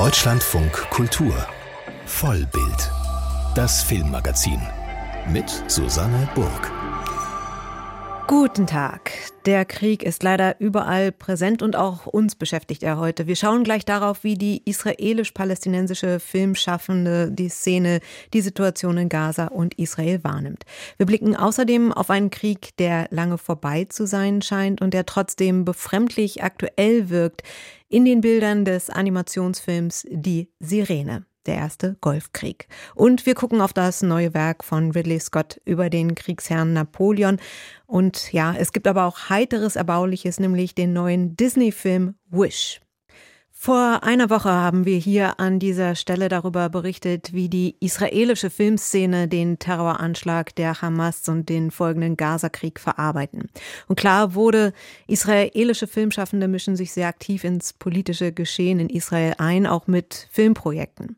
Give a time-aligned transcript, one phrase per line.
[0.00, 1.34] Deutschlandfunk Kultur
[2.06, 2.90] Vollbild.
[3.54, 4.58] Das Filmmagazin
[5.30, 6.72] mit Susanne Burg.
[8.26, 9.29] Guten Tag.
[9.46, 13.26] Der Krieg ist leider überall präsent und auch uns beschäftigt er heute.
[13.26, 18.00] Wir schauen gleich darauf, wie die israelisch-palästinensische Filmschaffende die Szene,
[18.34, 20.64] die Situation in Gaza und Israel wahrnimmt.
[20.98, 25.64] Wir blicken außerdem auf einen Krieg, der lange vorbei zu sein scheint und der trotzdem
[25.64, 27.42] befremdlich aktuell wirkt
[27.88, 32.68] in den Bildern des Animationsfilms Die Sirene der erste Golfkrieg.
[32.94, 37.38] Und wir gucken auf das neue Werk von Ridley Scott über den Kriegsherrn Napoleon.
[37.86, 42.80] Und ja, es gibt aber auch heiteres Erbauliches, nämlich den neuen Disney-Film Wish.
[43.62, 49.28] Vor einer Woche haben wir hier an dieser Stelle darüber berichtet, wie die israelische Filmszene
[49.28, 53.50] den Terroranschlag der Hamas und den folgenden Gazakrieg verarbeiten.
[53.86, 54.72] Und klar wurde,
[55.08, 61.16] israelische Filmschaffende mischen sich sehr aktiv ins politische Geschehen in Israel ein, auch mit Filmprojekten.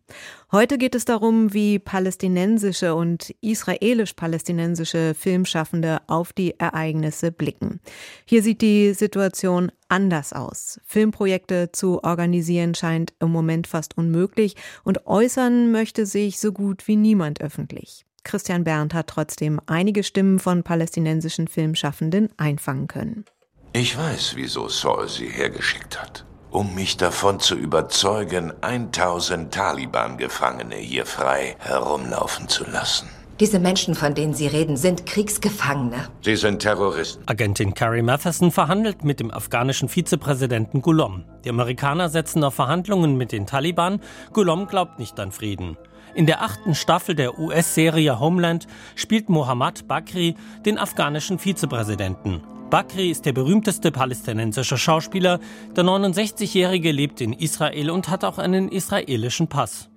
[0.50, 7.80] Heute geht es darum, wie palästinensische und israelisch-palästinensische Filmschaffende auf die Ereignisse blicken.
[8.26, 10.80] Hier sieht die Situation anders aus.
[10.84, 16.96] Filmprojekte zu organisieren scheint im Moment fast unmöglich und äußern möchte sich so gut wie
[16.96, 18.04] niemand öffentlich.
[18.24, 23.24] Christian Berndt hat trotzdem einige Stimmen von palästinensischen Filmschaffenden einfangen können.
[23.72, 31.06] Ich weiß, wieso Saul sie hergeschickt hat um mich davon zu überzeugen, 1000 Taliban-Gefangene hier
[31.06, 33.08] frei herumlaufen zu lassen.
[33.42, 36.06] Diese Menschen, von denen Sie reden, sind Kriegsgefangene.
[36.20, 37.24] Sie sind Terroristen.
[37.26, 41.24] Agentin Carrie Matheson verhandelt mit dem afghanischen Vizepräsidenten Gulom.
[41.44, 44.00] Die Amerikaner setzen auf Verhandlungen mit den Taliban.
[44.32, 45.76] Gulom glaubt nicht an Frieden.
[46.14, 52.42] In der achten Staffel der US-Serie Homeland spielt Mohammad Bakri den afghanischen Vizepräsidenten.
[52.70, 55.40] Bakri ist der berühmteste palästinensische Schauspieler.
[55.74, 59.88] Der 69-Jährige lebt in Israel und hat auch einen israelischen Pass.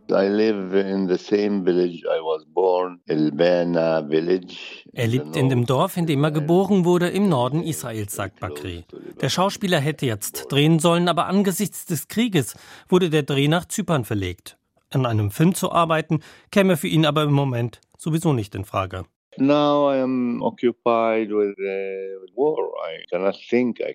[4.94, 8.85] Er lebt in dem Dorf, in dem er geboren wurde, im Norden Israels, sagt Bakri.
[9.22, 12.56] Der Schauspieler hätte jetzt drehen sollen, aber angesichts des Krieges
[12.88, 14.57] wurde der Dreh nach Zypern verlegt.
[14.91, 16.19] An einem Film zu arbeiten,
[16.52, 19.06] käme für ihn aber im Moment sowieso nicht in Frage.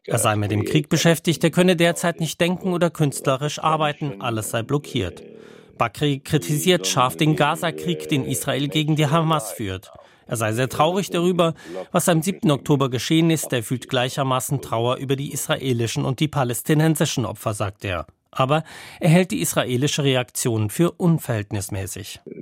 [0.06, 4.50] Er sei mit dem Krieg beschäftigt, er könne derzeit nicht denken oder künstlerisch arbeiten, alles
[4.50, 5.22] sei blockiert.
[5.80, 9.90] Bakri kritisiert scharf den Gaza-Krieg, den Israel gegen die Hamas führt.
[10.26, 11.54] Er sei sehr traurig darüber,
[11.90, 12.50] was am 7.
[12.50, 13.50] Oktober geschehen ist.
[13.50, 18.06] Er fühlt gleichermaßen Trauer über die israelischen und die palästinensischen Opfer, sagt er.
[18.32, 18.62] Aber
[19.00, 22.20] er hält die israelische Reaktion für unverhältnismäßig.
[22.24, 22.32] Uh,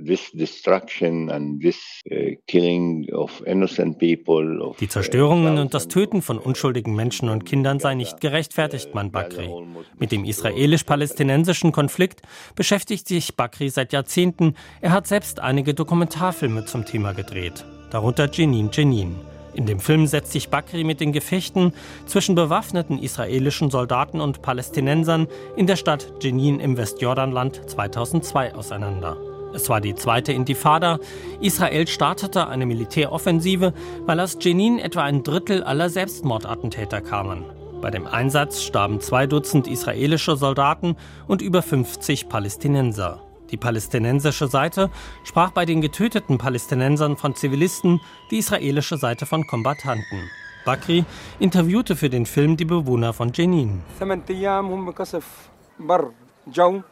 [4.79, 9.49] die Zerstörungen und das Töten von unschuldigen Menschen und Kindern sei nicht gerechtfertigt, meint Bakri.
[9.97, 12.21] Mit dem israelisch-palästinensischen Konflikt
[12.55, 14.55] beschäftigt sich Bakri seit Jahrzehnten.
[14.81, 19.15] Er hat selbst einige Dokumentarfilme zum Thema gedreht, darunter Jenin Jenin.
[19.53, 21.73] In dem Film setzt sich Bakri mit den Gefechten
[22.05, 29.17] zwischen bewaffneten israelischen Soldaten und Palästinensern in der Stadt Jenin im Westjordanland 2002 auseinander.
[29.53, 30.99] Es war die zweite Intifada.
[31.41, 33.73] Israel startete eine Militäroffensive,
[34.05, 37.45] weil aus Jenin etwa ein Drittel aller Selbstmordattentäter kamen.
[37.81, 43.21] Bei dem Einsatz starben zwei Dutzend israelische Soldaten und über 50 Palästinenser.
[43.51, 44.89] Die palästinensische Seite
[45.23, 47.99] sprach bei den getöteten Palästinensern von Zivilisten,
[48.31, 50.29] die israelische Seite von Kombattanten.
[50.65, 51.05] Bakri
[51.39, 53.81] interviewte für den Film die Bewohner von Jenin.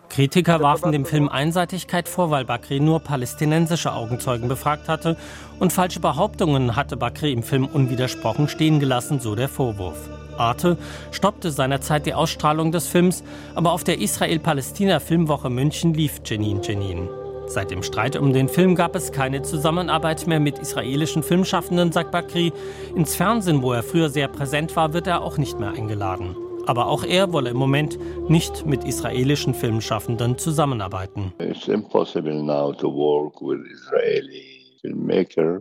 [0.09, 5.17] Kritiker warfen dem Film Einseitigkeit vor, weil Bakri nur palästinensische Augenzeugen befragt hatte
[5.59, 10.26] und falsche Behauptungen hatte Bakri im Film unwidersprochen stehen gelassen, so der Vorwurf.
[10.39, 10.77] Arte
[11.11, 13.23] stoppte seinerzeit die Ausstrahlung des Films,
[13.55, 17.09] aber auf der Israel-Palästina-Filmwoche München lief Jenin Jenin.
[17.47, 22.11] Seit dem Streit um den Film gab es keine Zusammenarbeit mehr mit israelischen Filmschaffenden, sagt
[22.11, 22.51] Bakri.
[22.93, 26.35] Ins Fernsehen, wo er früher sehr präsent war, wird er auch nicht mehr eingeladen.
[26.65, 27.97] Aber auch er wolle im Moment
[28.29, 31.33] nicht mit israelischen Filmschaffenden zusammenarbeiten.
[31.39, 34.46] It's impossible now to work with Israeli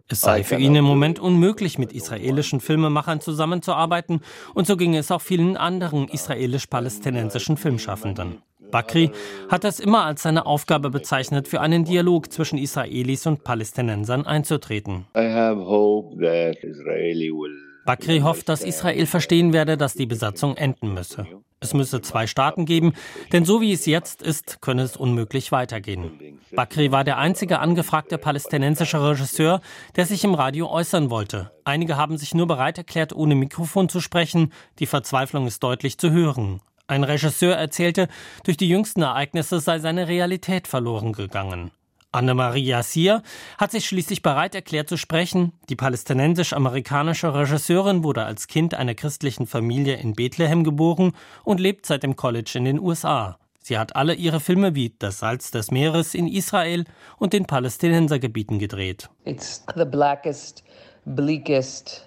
[0.08, 4.20] es sei für ihn im Moment unmöglich, mit israelischen Filmemachern zusammenzuarbeiten,
[4.54, 8.42] und so ging es auch vielen anderen israelisch-palästinensischen Filmschaffenden.
[8.70, 9.10] Bakri
[9.48, 15.06] hat es immer als seine Aufgabe bezeichnet, für einen Dialog zwischen Israelis und Palästinensern einzutreten.
[15.16, 20.56] I have hope that Israeli will Bakri hofft, dass Israel verstehen werde, dass die Besatzung
[20.56, 21.26] enden müsse.
[21.60, 22.92] Es müsse zwei Staaten geben,
[23.32, 26.40] denn so wie es jetzt ist, könne es unmöglich weitergehen.
[26.50, 29.60] Bakri war der einzige angefragte palästinensische Regisseur,
[29.94, 31.52] der sich im Radio äußern wollte.
[31.64, 34.52] Einige haben sich nur bereit erklärt, ohne Mikrofon zu sprechen.
[34.80, 36.60] Die Verzweiflung ist deutlich zu hören.
[36.88, 38.08] Ein Regisseur erzählte,
[38.44, 41.70] durch die jüngsten Ereignisse sei seine Realität verloren gegangen.
[42.12, 43.22] Anne-Marie Sier
[43.58, 45.52] hat sich schließlich bereit erklärt zu sprechen.
[45.68, 51.12] Die palästinensisch-amerikanische Regisseurin wurde als Kind einer christlichen Familie in Bethlehem geboren
[51.44, 53.38] und lebt seit dem College in den USA.
[53.60, 56.84] Sie hat alle ihre Filme wie Das Salz des Meeres in Israel
[57.18, 59.10] und den Palästinensergebieten gedreht.
[59.24, 60.62] It's the blackest,
[61.04, 62.05] bleakest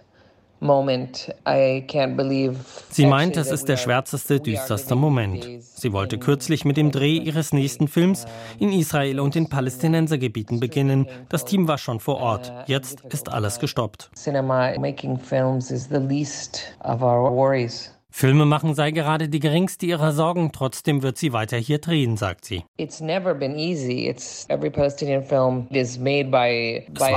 [2.90, 5.48] Sie meint, es ist der schwärzeste, düsterste Moment.
[5.62, 8.26] Sie wollte kürzlich mit dem Dreh ihres nächsten Films
[8.60, 11.08] in Israel und den Palästinensergebieten beginnen.
[11.30, 12.52] Das Team war schon vor Ort.
[12.68, 14.10] Jetzt ist alles gestoppt.
[14.16, 17.94] Cinema making films is the least of our worries.
[18.12, 22.44] Filme machen sei gerade die geringste ihrer Sorgen, trotzdem wird sie weiter hier drehen, sagt
[22.44, 22.64] sie.
[22.78, 23.34] Es war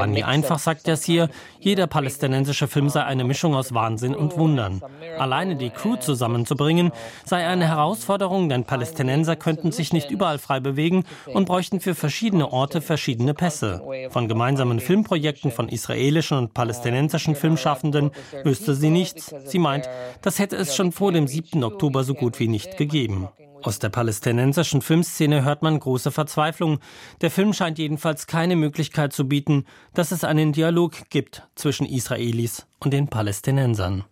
[0.07, 1.29] nie einfach, sagt hier.
[1.59, 4.83] Jeder palästinensische Film sei eine Mischung aus Wahnsinn und Wundern.
[5.19, 6.93] Alleine die Crew zusammenzubringen,
[7.25, 12.53] sei eine Herausforderung, denn Palästinenser könnten sich nicht überall frei bewegen und bräuchten für verschiedene
[12.53, 13.83] Orte verschiedene Pässe.
[14.11, 18.11] Von gemeinsamen Filmprojekten von israelischen und palästinensischen Filmschaffenden
[18.45, 19.35] wüsste sie nichts.
[19.47, 19.89] Sie meint,
[20.21, 21.63] das hätte es schon schon vor dem 7.
[21.63, 23.29] Oktober so gut wie nicht gegeben.
[23.63, 26.81] Aus der palästinensischen Filmszene hört man große Verzweiflung.
[27.21, 29.65] Der Film scheint jedenfalls keine Möglichkeit zu bieten,
[29.95, 34.03] dass es einen Dialog gibt zwischen Israelis und den Palästinensern.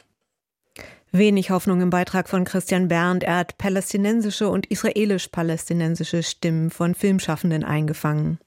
[1.11, 3.25] Wenig Hoffnung im Beitrag von Christian Berndt.
[3.25, 8.39] Er hat palästinensische und israelisch-palästinensische Stimmen von Filmschaffenden eingefangen.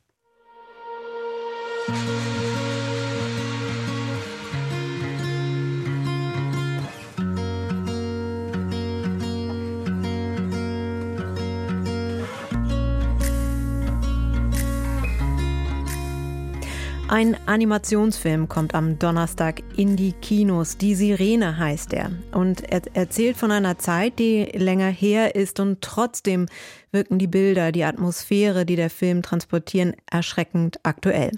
[17.14, 20.80] Ein Animationsfilm kommt am Donnerstag in die Kinos.
[20.80, 22.10] Die Sirene heißt er.
[22.32, 26.48] Und er erzählt von einer Zeit, die länger her ist und trotzdem
[26.92, 31.30] wirken die Bilder, die Atmosphäre, die der Film transportieren, erschreckend aktuell.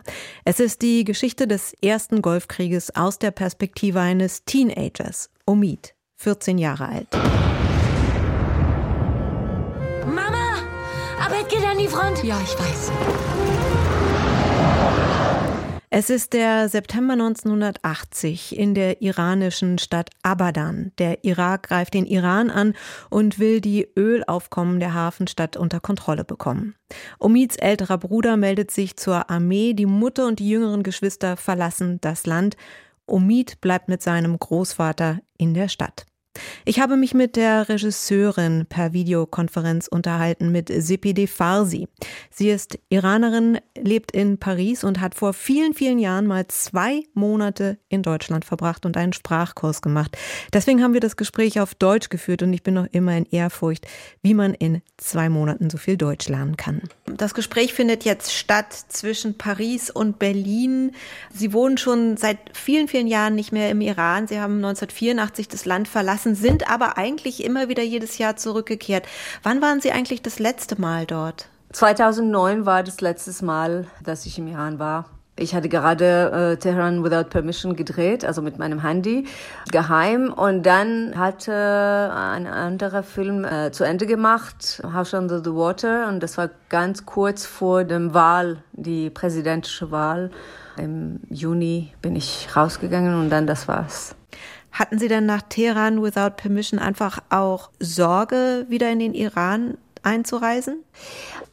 [0.45, 6.87] Es ist die Geschichte des ersten Golfkrieges aus der Perspektive eines Teenagers, Omid, 14 Jahre
[6.87, 7.07] alt.
[10.05, 10.55] Mama!
[11.19, 12.23] Arbeit geht an die Front!
[12.23, 12.91] Ja, ich weiß.
[15.89, 20.91] Es ist der September 1980 in der iranischen Stadt Abadan.
[20.97, 22.73] Der Irak greift den Iran an
[23.09, 26.75] und will die Ölaufkommen der Hafenstadt unter Kontrolle bekommen.
[27.19, 32.25] Omids älterer Bruder meldet sich zur Armee, die Mutter und die jüngeren Geschwister verlassen das
[32.25, 32.57] Land.
[33.07, 36.05] Omid bleibt mit seinem Großvater in der Stadt.
[36.65, 41.87] Ich habe mich mit der Regisseurin per Videokonferenz unterhalten, mit Sepide Farsi.
[42.31, 47.77] Sie ist Iranerin, lebt in Paris und hat vor vielen, vielen Jahren mal zwei Monate
[47.89, 50.17] in Deutschland verbracht und einen Sprachkurs gemacht.
[50.53, 53.87] Deswegen haben wir das Gespräch auf Deutsch geführt und ich bin noch immer in Ehrfurcht,
[54.21, 56.81] wie man in zwei Monaten so viel Deutsch lernen kann.
[57.05, 60.91] Das Gespräch findet jetzt statt zwischen Paris und Berlin.
[61.33, 64.27] Sie wohnen schon seit vielen, vielen Jahren nicht mehr im Iran.
[64.27, 69.05] Sie haben 1984 das Land verlassen verlassen, sind aber eigentlich immer wieder jedes Jahr zurückgekehrt.
[69.43, 71.47] Wann waren Sie eigentlich das letzte Mal dort?
[71.73, 75.05] 2009 war das letzte Mal, dass ich im Iran war.
[75.37, 79.27] Ich hatte gerade äh, Tehran Without Permission gedreht, also mit meinem Handy,
[79.69, 80.31] geheim.
[80.31, 86.07] Und dann hatte ein anderer Film äh, zu Ende gemacht, House Under the Water.
[86.07, 90.31] Und das war ganz kurz vor dem Wahl, die präsidentische Wahl.
[90.77, 94.15] Im Juni bin ich rausgegangen und dann das war's.
[94.75, 100.83] Hatten Sie denn nach Teheran without permission einfach auch Sorge, wieder in den Iran einzureisen?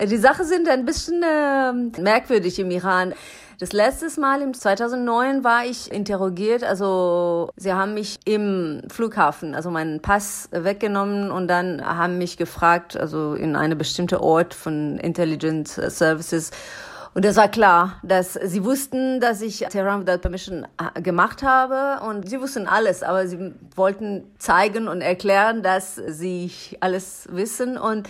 [0.04, 3.14] Die Sachen sind ein bisschen äh, merkwürdig im Iran.
[3.60, 6.64] Das letzte Mal im 2009 war ich interrogiert.
[6.64, 12.96] Also sie haben mich im Flughafen, also meinen Pass weggenommen und dann haben mich gefragt,
[12.96, 16.50] also in eine bestimmte Ort von Intelligence Services
[17.14, 22.04] und es war klar, dass sie wussten, dass ich Terran Without Permission äh, gemacht habe
[22.06, 26.50] und sie wussten alles, aber sie wollten zeigen und erklären, dass sie
[26.80, 28.08] alles wissen und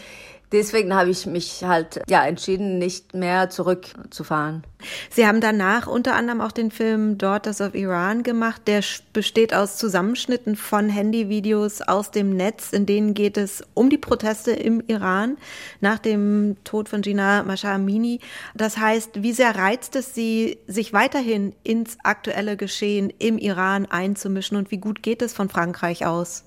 [0.52, 4.62] deswegen habe ich mich halt ja entschieden, nicht mehr zurückzufahren.
[5.10, 8.62] Sie haben danach unter anderem auch den Film Daughters of Iran gemacht.
[8.66, 8.82] Der
[9.12, 14.52] besteht aus Zusammenschnitten von Handyvideos aus dem Netz, in denen geht es um die Proteste
[14.52, 15.36] im Iran
[15.80, 18.20] nach dem Tod von Gina Masha Amini.
[18.54, 24.56] Das heißt, wie sehr reizt es Sie, sich weiterhin ins aktuelle Geschehen im Iran einzumischen
[24.56, 26.44] und wie gut geht es von Frankreich aus?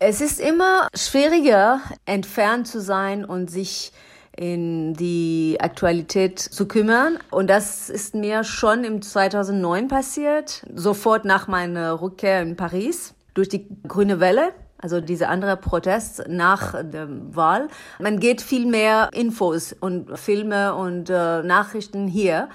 [0.00, 3.92] Es ist immer schwieriger, entfernt zu sein und sich
[4.38, 7.18] in die Aktualität zu kümmern.
[7.30, 13.48] Und das ist mir schon im 2009 passiert, sofort nach meiner Rückkehr in Paris durch
[13.48, 14.52] die Grüne Welle.
[14.80, 17.66] also diese andere Protest nach der Wahl.
[17.98, 22.48] Man geht viel mehr Infos und Filme und äh, Nachrichten hier.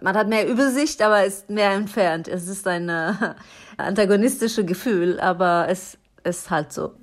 [0.00, 2.26] Man hat mehr Übersicht, aber ist mehr entfernt.
[2.26, 3.12] Es ist ein äh,
[3.76, 6.94] antagonistisches Gefühl, aber es ist halt so.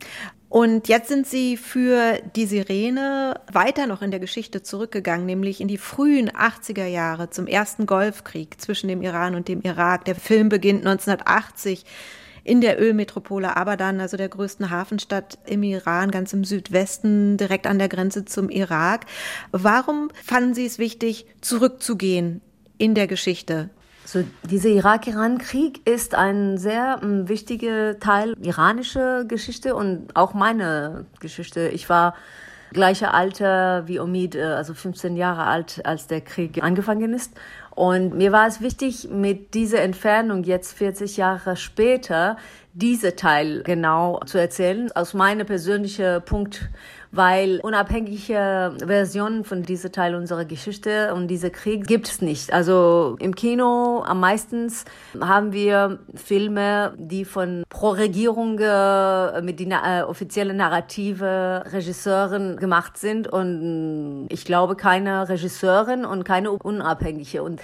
[0.56, 5.68] Und jetzt sind Sie für die Sirene weiter noch in der Geschichte zurückgegangen, nämlich in
[5.68, 10.06] die frühen 80er Jahre zum ersten Golfkrieg zwischen dem Iran und dem Irak.
[10.06, 11.84] Der Film beginnt 1980
[12.46, 17.78] in der Ölmetropole Abadan, also der größten Hafenstadt im Iran, ganz im Südwesten, direkt an
[17.78, 19.08] der Grenze zum Irak.
[19.52, 22.40] Warum fanden Sie es wichtig, zurückzugehen
[22.78, 23.72] in der Geschichte?
[24.06, 31.70] So, dieser Irak-Iran-Krieg ist ein sehr um, wichtiger Teil iranischer Geschichte und auch meine Geschichte.
[31.70, 32.14] Ich war
[32.72, 37.34] gleicher Alter wie Omid, äh, also 15 Jahre alt, als der Krieg angefangen ist.
[37.72, 42.38] Und mir war es wichtig, mit dieser Entfernung jetzt 40 Jahre später,
[42.74, 46.70] diese Teil genau zu erzählen, aus meinem persönlichen Punkt
[47.16, 52.52] weil unabhängige Versionen von diesem Teil unserer Geschichte und dieser Krieg gibt es nicht.
[52.52, 54.72] Also im Kino am meisten
[55.20, 63.28] haben wir Filme, die von Pro-Regierung äh, mit die äh, offiziellen Narrative Regisseuren gemacht sind
[63.28, 67.62] und ich glaube keine Regisseurin und keine unabhängige und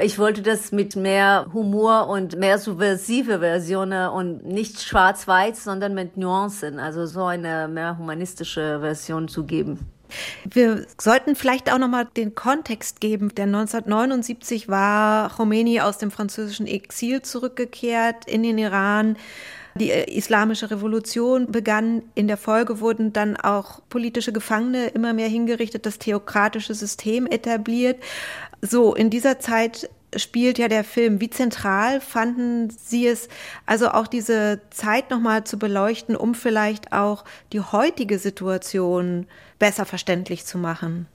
[0.00, 6.16] ich wollte das mit mehr Humor und mehr subversive Versionen und nicht schwarz-weiß, sondern mit
[6.16, 9.90] Nuancen, also so eine mehr humanistische Version zu geben.
[10.44, 16.10] Wir sollten vielleicht auch noch mal den Kontext geben, denn 1979 war Khomeini aus dem
[16.10, 19.16] französischen Exil zurückgekehrt in den Iran.
[19.80, 22.02] Die äh, islamische Revolution begann.
[22.14, 28.00] In der Folge wurden dann auch politische Gefangene immer mehr hingerichtet, das theokratische System etabliert.
[28.62, 31.20] So, in dieser Zeit spielt ja der Film.
[31.20, 33.28] Wie zentral fanden Sie es,
[33.64, 39.26] also auch diese Zeit nochmal zu beleuchten, um vielleicht auch die heutige Situation
[39.58, 41.06] besser verständlich zu machen?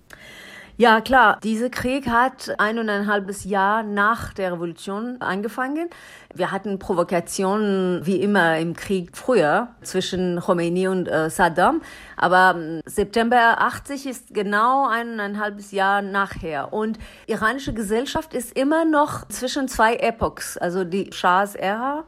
[0.77, 1.39] Ja, klar.
[1.41, 5.89] Dieser Krieg hat eineinhalbes Jahr nach der Revolution angefangen.
[6.33, 11.81] Wir hatten Provokationen wie immer im Krieg früher zwischen Khomeini und äh, Saddam.
[12.17, 16.73] Aber ähm, September 80 ist genau eineinhalbes Jahr nachher.
[16.73, 20.57] Und iranische Gesellschaft ist immer noch zwischen zwei Epochs.
[20.57, 22.03] Also die Shahs Ära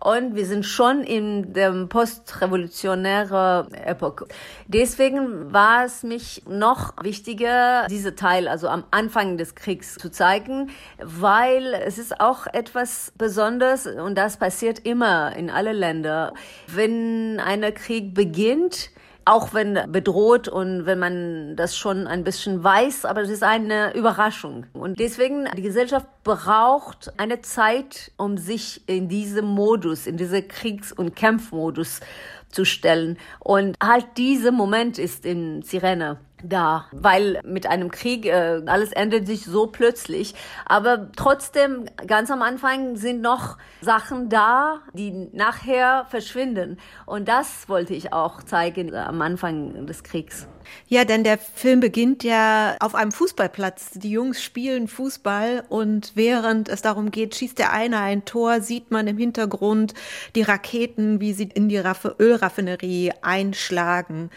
[0.00, 4.26] und wir sind schon in der postrevolutionären Epoche.
[4.66, 10.70] Deswegen war es mich noch wichtiger, diese Teil, also am Anfang des Kriegs zu zeigen,
[11.02, 16.32] weil es ist auch etwas Besonderes und das passiert immer in alle Länder.
[16.68, 18.90] Wenn ein Krieg beginnt,
[19.28, 23.94] auch wenn bedroht und wenn man das schon ein bisschen weiß, aber es ist eine
[23.94, 24.66] Überraschung.
[24.72, 30.92] Und deswegen, die Gesellschaft braucht eine Zeit, um sich in diesem Modus, in diese Kriegs-
[30.92, 32.00] und Kampfmodus
[32.48, 33.18] zu stellen.
[33.38, 39.26] Und halt dieser Moment ist in Sirene da, weil mit einem Krieg äh, alles endet
[39.26, 40.34] sich so plötzlich.
[40.66, 46.78] Aber trotzdem, ganz am Anfang sind noch Sachen da, die nachher verschwinden.
[47.06, 50.46] Und das wollte ich auch zeigen äh, am Anfang des Kriegs.
[50.86, 53.92] Ja, denn der Film beginnt ja auf einem Fußballplatz.
[53.94, 58.90] Die Jungs spielen Fußball und während es darum geht, schießt der eine ein Tor, sieht
[58.90, 59.94] man im Hintergrund
[60.34, 61.82] die Raketen, wie sie in die
[62.18, 64.30] Ölraffinerie einschlagen.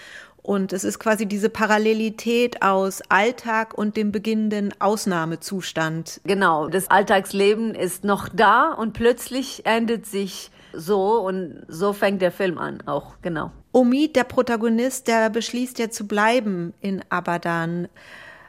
[0.44, 6.20] Und es ist quasi diese Parallelität aus Alltag und dem beginnenden Ausnahmezustand.
[6.24, 12.32] Genau, das Alltagsleben ist noch da und plötzlich endet sich so und so fängt der
[12.32, 13.52] Film an auch, genau.
[13.72, 17.88] Omid, der Protagonist, der beschließt ja zu bleiben in Abadan.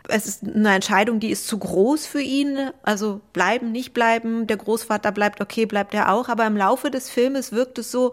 [0.09, 2.71] Es ist eine Entscheidung, die ist zu groß für ihn.
[2.83, 4.49] Also bleiben, nicht bleiben.
[4.49, 6.29] Der Großvater bleibt, okay, bleibt er auch.
[6.29, 8.13] Aber im Laufe des Filmes wirkt es so,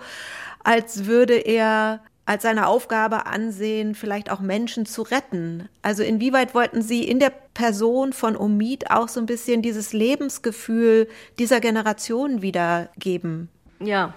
[0.63, 5.67] als würde er als seine Aufgabe ansehen, vielleicht auch Menschen zu retten.
[5.81, 11.07] Also inwieweit wollten Sie in der Person von Omid auch so ein bisschen dieses Lebensgefühl
[11.39, 13.49] dieser Generation wiedergeben?
[13.79, 14.13] Ja,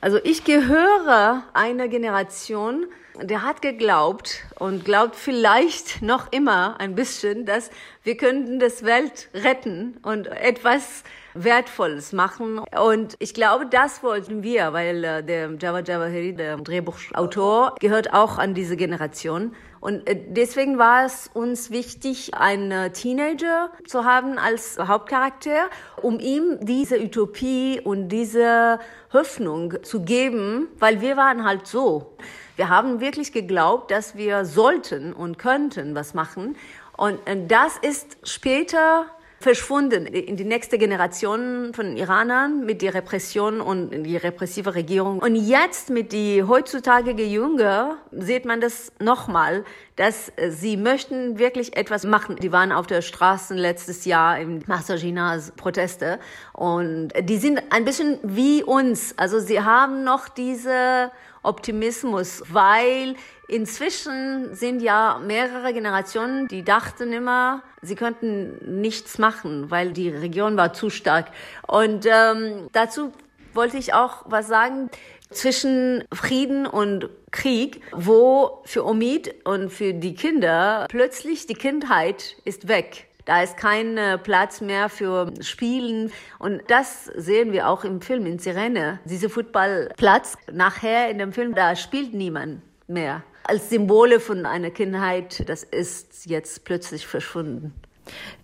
[0.00, 2.86] also ich gehöre einer Generation,
[3.22, 7.70] der hat geglaubt und glaubt vielleicht noch immer ein bisschen, dass
[8.02, 11.02] wir könnten das Welt retten und etwas
[11.34, 12.58] Wertvolles machen.
[12.58, 18.38] Und ich glaube, das wollten wir, weil äh, der Java Javahiri, der Drehbuchautor, gehört auch
[18.38, 19.54] an diese Generation.
[19.80, 25.68] Und äh, deswegen war es uns wichtig, einen Teenager zu haben als Hauptcharakter,
[26.02, 28.80] um ihm diese Utopie und diese
[29.12, 32.16] Hoffnung zu geben, weil wir waren halt so.
[32.58, 36.56] Wir haben wirklich geglaubt, dass wir sollten und könnten was machen.
[36.96, 39.06] Und das ist später
[39.38, 45.20] verschwunden in die nächste Generation von Iranern mit der Repression und die repressive Regierung.
[45.20, 52.02] Und jetzt mit die heutzutage Jünger sieht man das nochmal, dass sie möchten wirklich etwas
[52.02, 52.34] machen.
[52.42, 56.18] Die waren auf der Straße letztes Jahr im Massaginas Proteste
[56.52, 59.14] und die sind ein bisschen wie uns.
[59.16, 61.12] Also sie haben noch diese
[61.48, 63.16] Optimismus, weil
[63.48, 70.56] inzwischen sind ja mehrere Generationen, die dachten immer, sie könnten nichts machen, weil die Region
[70.56, 71.30] war zu stark.
[71.66, 73.12] Und ähm, dazu
[73.54, 74.90] wollte ich auch was sagen
[75.30, 82.68] zwischen Frieden und Krieg, wo für Omid und für die Kinder plötzlich die Kindheit ist
[82.68, 83.07] weg.
[83.28, 86.10] Da ist kein äh, Platz mehr für Spielen.
[86.38, 89.00] Und das sehen wir auch im Film in Sirene.
[89.04, 93.22] Dieser Footballplatz, nachher in dem Film, da spielt niemand mehr.
[93.44, 97.74] Als Symbole von einer Kindheit, das ist jetzt plötzlich verschwunden.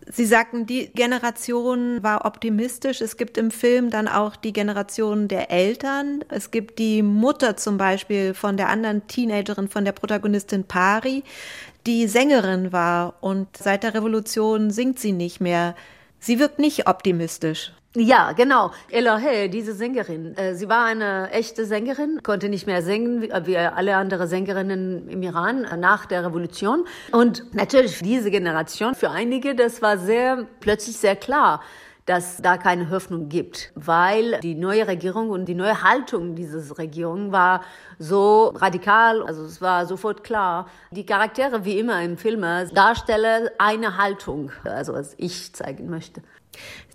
[0.07, 3.01] Sie sagten, die Generation war optimistisch.
[3.01, 6.23] Es gibt im Film dann auch die Generation der Eltern.
[6.29, 11.25] Es gibt die Mutter zum Beispiel von der anderen Teenagerin, von der Protagonistin Pari,
[11.87, 15.75] die Sängerin war und seit der Revolution singt sie nicht mehr.
[16.19, 17.73] Sie wirkt nicht optimistisch.
[17.97, 18.73] Ja, genau.
[18.91, 20.37] Elohe, diese Sängerin.
[20.37, 25.23] Äh, sie war eine echte Sängerin, konnte nicht mehr singen wie alle anderen Sängerinnen im
[25.23, 26.87] Iran äh, nach der Revolution.
[27.13, 31.61] Und natürlich diese Generation, für einige, das war sehr, plötzlich sehr klar
[32.07, 37.33] dass da keine Hoffnung gibt, weil die neue Regierung und die neue Haltung dieser Regierung
[37.33, 37.63] war
[37.99, 40.69] so radikal, also es war sofort klar.
[40.91, 42.43] Die Charaktere, wie immer im Film,
[42.75, 46.23] darstellen eine Haltung, also was ich zeigen möchte.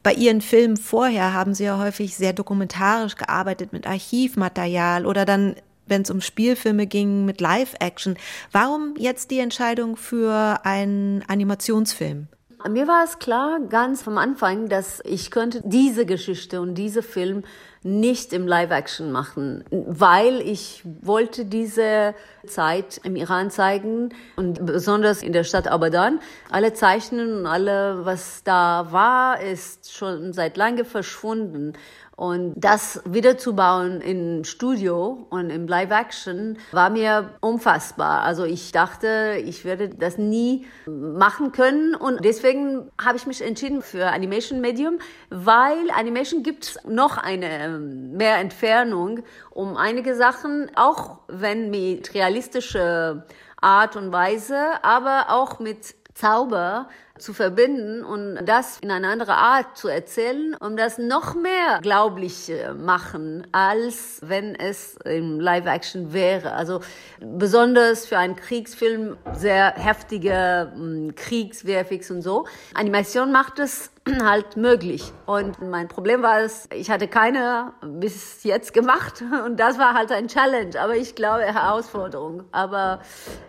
[0.04, 5.56] Bei Ihren Filmen vorher haben Sie ja häufig sehr dokumentarisch gearbeitet mit Archivmaterial oder dann
[5.90, 8.16] wenn es um Spielfilme ging, mit Live-Action.
[8.52, 12.28] Warum jetzt die Entscheidung für einen Animationsfilm?
[12.68, 17.44] Mir war es klar, ganz vom Anfang, dass ich könnte diese Geschichte und diese Film
[17.84, 22.14] nicht im Live-Action machen, weil ich wollte diese
[22.46, 26.20] Zeit im Iran zeigen und besonders in der Stadt Abadan.
[26.52, 31.74] Alle Zeichnen und alle, was da war, ist schon seit lange verschwunden.
[32.20, 38.24] Und das wiederzubauen im Studio und im Live-Action war mir unfassbar.
[38.24, 41.96] Also ich dachte, ich werde das nie machen können.
[41.96, 48.18] Und deswegen habe ich mich entschieden für Animation Medium, weil Animation gibt noch eine ähm,
[48.18, 53.28] mehr Entfernung um einige Sachen, auch wenn mit realistischer
[53.62, 59.78] Art und Weise, aber auch mit Zauber zu verbinden und das in eine andere Art
[59.78, 66.54] zu erzählen, um das noch mehr glaublich machen, als wenn es im Live-Action wäre.
[66.54, 66.80] Also
[67.20, 72.48] besonders für einen Kriegsfilm sehr heftige hm, Kriegswehrfix und so.
[72.74, 73.92] Animation macht es
[74.24, 75.12] halt möglich.
[75.26, 80.12] Und mein Problem war es, ich hatte keine bis jetzt gemacht und das war halt
[80.12, 82.46] ein Challenge, aber ich glaube Herausforderung.
[82.52, 83.02] Aber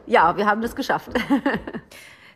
[0.06, 1.10] ja, wir haben das geschafft.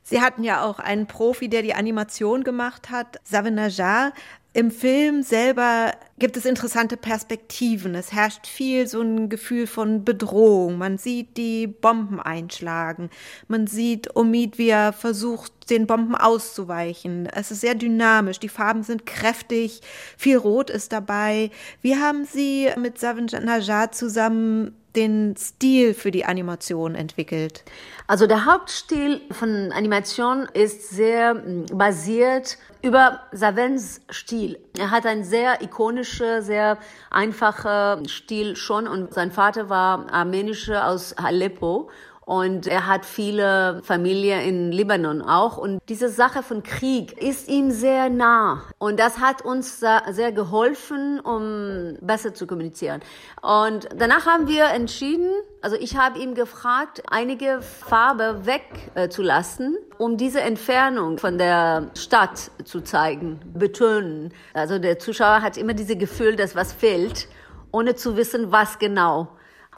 [0.06, 4.12] Sie hatten ja auch einen Profi, der die Animation gemacht hat, Savin Najar.
[4.52, 7.94] Im Film selber gibt es interessante Perspektiven.
[7.96, 10.78] Es herrscht viel so ein Gefühl von Bedrohung.
[10.78, 13.10] Man sieht die Bomben einschlagen.
[13.48, 17.26] Man sieht Omid, wie er versucht, den Bomben auszuweichen.
[17.26, 18.38] Es ist sehr dynamisch.
[18.38, 19.80] Die Farben sind kräftig.
[20.16, 21.50] Viel Rot ist dabei.
[21.80, 27.64] Wie haben Sie mit Savin Najar zusammen den Stil für die Animation entwickelt?
[28.06, 34.58] Also der Hauptstil von Animation ist sehr hm, basiert über Savens Stil.
[34.78, 36.78] Er hat einen sehr ikonischen, sehr
[37.10, 41.88] einfachen Stil schon und sein Vater war armenischer aus Aleppo
[42.26, 45.58] und er hat viele Familien in Libanon auch.
[45.58, 48.62] Und diese Sache von Krieg ist ihm sehr nah.
[48.78, 53.02] Und das hat uns sehr geholfen, um besser zu kommunizieren.
[53.42, 60.16] Und danach haben wir entschieden, also ich habe ihm gefragt, einige Farbe wegzulassen, äh, um
[60.16, 64.32] diese Entfernung von der Stadt zu zeigen, betonen.
[64.54, 67.28] Also der Zuschauer hat immer dieses Gefühl, dass was fehlt,
[67.70, 69.28] ohne zu wissen, was genau.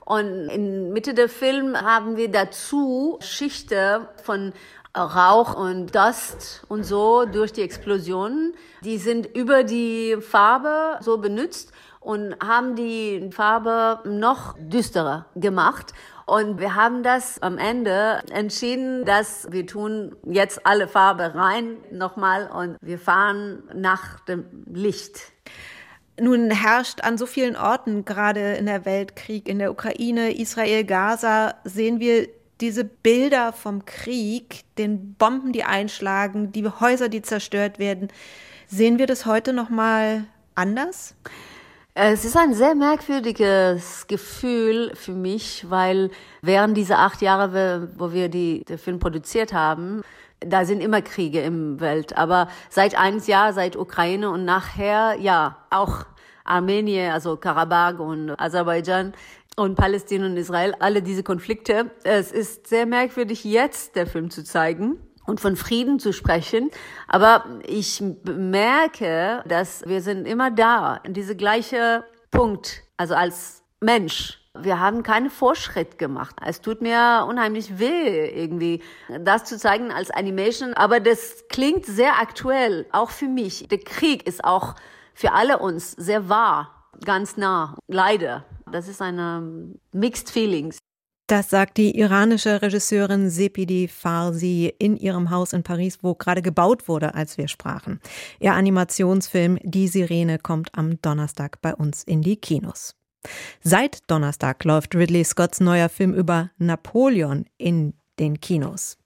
[0.06, 4.52] Und in Mitte der Film haben wir dazu Schichten von
[4.96, 8.54] Rauch und Dust und so durch die Explosionen.
[8.82, 15.92] Die sind über die Farbe so benutzt und haben die Farbe noch düsterer gemacht.
[16.24, 22.48] Und wir haben das am Ende entschieden, dass wir tun jetzt alle Farbe rein nochmal
[22.48, 25.32] und wir fahren nach dem Licht.
[26.18, 30.84] Nun herrscht an so vielen Orten, gerade in der Welt Krieg in der Ukraine, Israel,
[30.84, 32.28] Gaza, sehen wir
[32.60, 38.08] diese Bilder vom Krieg, den Bomben, die einschlagen, die Häuser, die zerstört werden,
[38.66, 40.24] sehen wir das heute noch mal
[40.54, 41.14] anders?
[41.98, 46.10] Es ist ein sehr merkwürdiges Gefühl für mich, weil
[46.42, 50.02] während dieser acht Jahre, wo wir die, den Film produziert haben,
[50.40, 52.16] da sind immer Kriege im Welt.
[52.16, 56.06] Aber seit einem Jahr, seit Ukraine und nachher, ja, auch
[56.44, 59.14] Armenien, also Karabakh und Aserbaidschan
[59.56, 61.90] und Palästina und Israel, alle diese Konflikte.
[62.04, 66.70] Es ist sehr merkwürdig, jetzt der Film zu zeigen und von Frieden zu sprechen.
[67.08, 74.40] Aber ich merke, dass wir sind immer da, in diese gleiche Punkt, also als Mensch.
[74.62, 76.36] Wir haben keinen Fortschritt gemacht.
[76.44, 78.82] Es tut mir unheimlich weh, irgendwie
[79.20, 80.74] das zu zeigen als Animation.
[80.74, 83.68] Aber das klingt sehr aktuell, auch für mich.
[83.68, 84.74] Der Krieg ist auch
[85.14, 88.44] für alle uns sehr wahr, ganz nah, leider.
[88.70, 90.78] Das ist eine Mixed Feelings.
[91.28, 96.86] Das sagt die iranische Regisseurin Sepidi Farsi in ihrem Haus in Paris, wo gerade gebaut
[96.86, 98.00] wurde, als wir sprachen.
[98.38, 102.94] Ihr Animationsfilm Die Sirene kommt am Donnerstag bei uns in die Kinos.
[103.62, 108.98] Seit Donnerstag läuft Ridley Scotts neuer Film über Napoleon in den Kinos.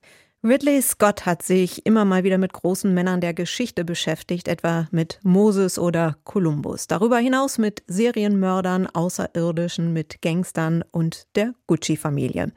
[0.43, 5.21] Ridley Scott hat sich immer mal wieder mit großen Männern der Geschichte beschäftigt, etwa mit
[5.23, 6.87] Moses oder Kolumbus.
[6.87, 12.53] Darüber hinaus mit Serienmördern, Außerirdischen, mit Gangstern und der Gucci-Familie.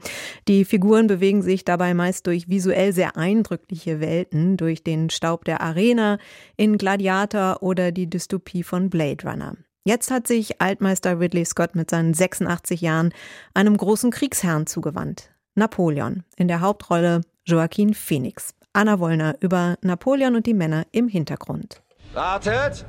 [0.47, 5.59] Die Figuren bewegen sich dabei meist durch visuell sehr eindrückliche Welten, durch den Staub der
[5.59, 6.19] Arena,
[6.55, 9.57] in Gladiator oder die Dystopie von Blade Runner.
[9.85, 13.13] Jetzt hat sich Altmeister Ridley Scott mit seinen 86 Jahren
[13.53, 15.29] einem großen Kriegsherrn zugewandt.
[15.55, 16.23] Napoleon.
[16.37, 18.53] In der Hauptrolle Joaquin Phoenix.
[18.71, 21.81] Anna Wollner über Napoleon und die Männer im Hintergrund.
[22.13, 22.85] Wartet!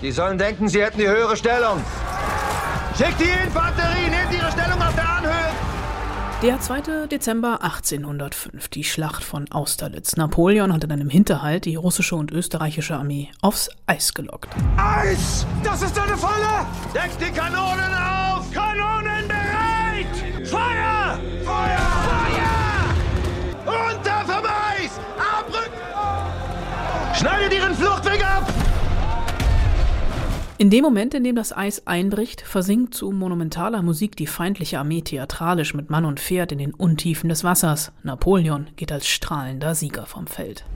[0.00, 1.82] Die sollen denken, sie hätten die höhere Stellung.
[2.96, 4.39] Schickt die Infanterie, nehmt ihre
[6.42, 7.06] Der 2.
[7.06, 10.16] Dezember 1805, die Schlacht von Austerlitz.
[10.16, 14.48] Napoleon hat in einem Hinterhalt die russische und österreichische Armee aufs Eis gelockt.
[14.78, 15.44] Eis!
[15.62, 16.66] Das ist eine Falle!
[16.94, 18.50] Deckt die Kanonen auf!
[18.52, 20.48] Kanonen bereit!
[20.48, 21.20] Feuer!
[21.44, 21.90] Feuer!
[23.66, 24.98] Runter vom Eis!
[25.18, 27.14] Abrücken!
[27.18, 28.50] Schneidet ihren Fluchtweg ab!
[30.60, 35.00] In dem Moment, in dem das Eis einbricht, versinkt zu monumentaler Musik die feindliche Armee
[35.00, 37.92] theatralisch mit Mann und Pferd in den Untiefen des Wassers.
[38.02, 40.66] Napoleon geht als strahlender Sieger vom Feld.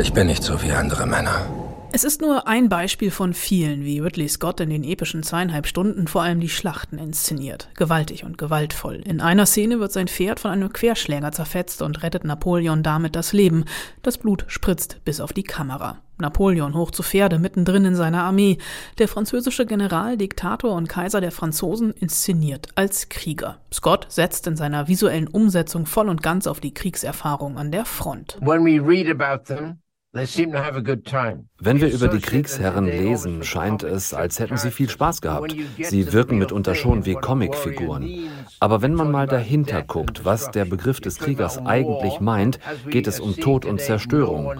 [0.00, 1.44] Ich bin nicht so wie andere Männer.
[1.92, 6.06] Es ist nur ein Beispiel von vielen, wie Ridley Scott in den epischen zweieinhalb Stunden
[6.06, 7.68] vor allem die Schlachten inszeniert.
[7.74, 9.02] Gewaltig und gewaltvoll.
[9.04, 13.32] In einer Szene wird sein Pferd von einem Querschläger zerfetzt und rettet Napoleon damit das
[13.32, 13.64] Leben.
[14.02, 15.98] Das Blut spritzt bis auf die Kamera.
[16.20, 18.58] Napoleon hoch zu Pferde mittendrin in seiner Armee.
[18.98, 23.58] Der französische General, Diktator und Kaiser der Franzosen inszeniert als Krieger.
[23.72, 28.38] Scott setzt in seiner visuellen Umsetzung voll und ganz auf die Kriegserfahrung an der Front.
[28.40, 29.79] When we read about them,
[30.12, 35.54] wenn wir über die Kriegsherren lesen, scheint es, als hätten sie viel Spaß gehabt.
[35.80, 38.28] Sie wirken mitunter schon wie Comicfiguren.
[38.58, 43.20] Aber wenn man mal dahinter guckt, was der Begriff des Kriegers eigentlich meint, geht es
[43.20, 44.52] um Tod und Zerstörung.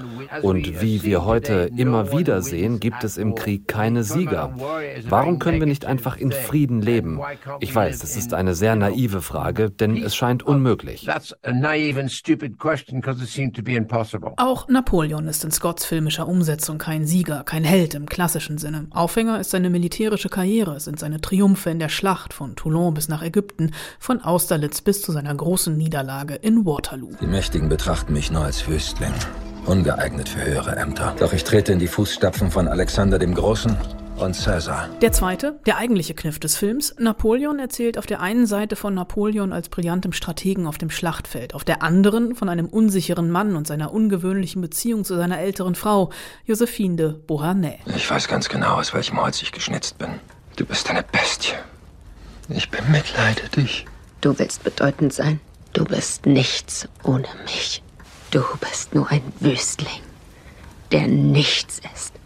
[0.43, 4.55] Und wie wir heute immer wieder sehen, gibt es im Krieg keine Sieger.
[5.09, 7.19] Warum können wir nicht einfach in Frieden leben?
[7.59, 11.09] Ich weiß, das ist eine sehr naive Frage, denn es scheint unmöglich.
[14.37, 18.88] Auch Napoleon ist ist in Scotts filmischer Umsetzung kein Sieger, kein Held im klassischen Sinne.
[18.90, 23.22] Aufhänger ist seine militärische Karriere, sind seine Triumphe in der Schlacht von Toulon bis nach
[23.22, 27.12] Ägypten, von Austerlitz bis zu seiner großen Niederlage in Waterloo.
[27.22, 29.14] Die Mächtigen betrachten mich nur als Wüstling,
[29.64, 31.16] ungeeignet für höhere Ämter.
[31.18, 33.79] Doch ich trete in die Fußstapfen von Alexander dem Großen
[34.20, 34.88] und Caesar.
[35.00, 39.52] Der zweite, der eigentliche Kniff des Films, Napoleon erzählt auf der einen Seite von Napoleon
[39.52, 43.92] als brillantem Strategen auf dem Schlachtfeld, auf der anderen von einem unsicheren Mann und seiner
[43.92, 46.11] ungewöhnlichen Beziehung zu seiner älteren Frau,
[46.44, 47.78] Josephine de Beauharnais.
[47.96, 50.11] Ich weiß ganz genau, aus welchem Holz ich geschnitzt bin.
[50.56, 51.54] Du bist eine Bestie.
[52.48, 53.87] Ich bemitleide dich.
[54.20, 55.40] Du willst bedeutend sein.
[55.72, 57.83] Du bist nichts ohne mich.
[58.30, 60.02] Du bist nur ein Wüstling,
[60.92, 62.19] der nichts ist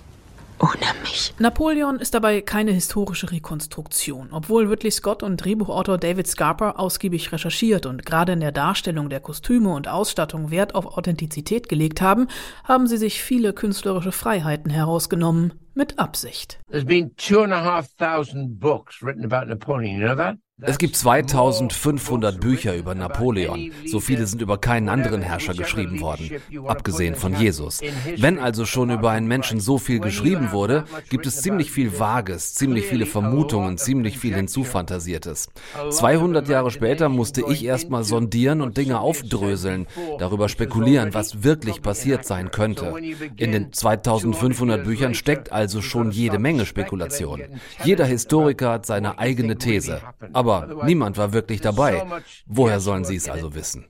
[0.59, 1.35] ohne mich.
[1.39, 4.29] Napoleon ist dabei keine historische Rekonstruktion.
[4.33, 9.21] Obwohl Ridley Scott und Drehbuchautor David Scarper ausgiebig recherchiert und gerade in der Darstellung der
[9.21, 12.29] Kostüme und Ausstattung Wert auf Authentizität gelegt haben,
[12.65, 15.53] haben sie sich viele künstlerische Freiheiten herausgenommen.
[15.75, 16.61] Mit Absicht.
[16.71, 20.39] There's been two and a half thousand books written about Napoleon, you know that?
[20.61, 23.73] Es gibt 2500 Bücher über Napoleon.
[23.87, 26.31] So viele sind über keinen anderen Herrscher geschrieben worden,
[26.69, 27.81] abgesehen von Jesus.
[28.17, 32.55] Wenn also schon über einen Menschen so viel geschrieben wurde, gibt es ziemlich viel Vages,
[32.55, 35.49] ziemlich viele Vermutungen, ziemlich viel Hinzufantasiertes.
[35.91, 39.89] 200 Jahre später musste ich erstmal sondieren und Dinge aufdröseln,
[40.21, 42.95] darüber spekulieren, was wirklich passiert sein könnte.
[43.37, 47.43] In den 2500 Büchern steckt also schon jede Menge Spekulation.
[47.85, 50.01] Jeder Historiker hat seine eigene These.
[50.33, 52.03] Aber niemand war wirklich dabei.
[52.47, 53.87] Woher sollen Sie es also wissen?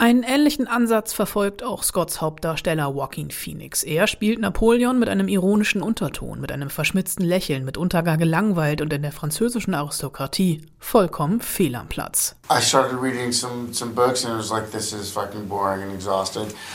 [0.00, 3.84] Einen ähnlichen Ansatz verfolgt auch Scotts Hauptdarsteller Joaquin Phoenix.
[3.84, 8.92] Er spielt Napoleon mit einem ironischen Unterton, mit einem verschmitzten Lächeln, mitunter gar gelangweilt und
[8.92, 12.34] in der französischen Aristokratie vollkommen fehl am Platz.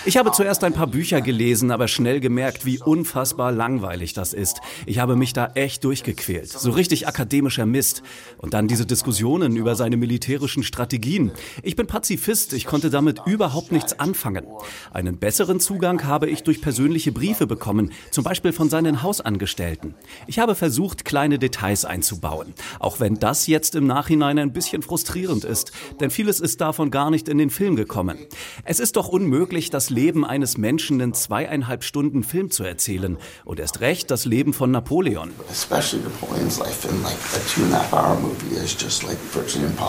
[0.05, 4.61] Ich habe zuerst ein paar Bücher gelesen, aber schnell gemerkt, wie unfassbar langweilig das ist.
[4.85, 6.49] Ich habe mich da echt durchgequält.
[6.49, 8.01] So richtig akademischer Mist.
[8.37, 11.31] Und dann diese Diskussionen über seine militärischen Strategien.
[11.63, 14.45] Ich bin Pazifist, ich konnte damit überhaupt nichts anfangen.
[14.91, 19.95] Einen besseren Zugang habe ich durch persönliche Briefe bekommen, zum Beispiel von seinen Hausangestellten.
[20.27, 25.43] Ich habe versucht, kleine Details einzubauen, auch wenn das jetzt im Nachhinein ein bisschen frustrierend
[25.43, 28.17] ist, denn vieles ist davon gar nicht in den Film gekommen.
[28.63, 33.59] Es ist doch unmöglich, das Leben eines Menschen in zweieinhalb Stunden Film zu erzählen und
[33.59, 35.31] erst recht das Leben von Napoleon.
[35.49, 39.17] Especially Napoleon's life in like a two and a half hour movie is just like
[39.33, 39.86] virtually impossible.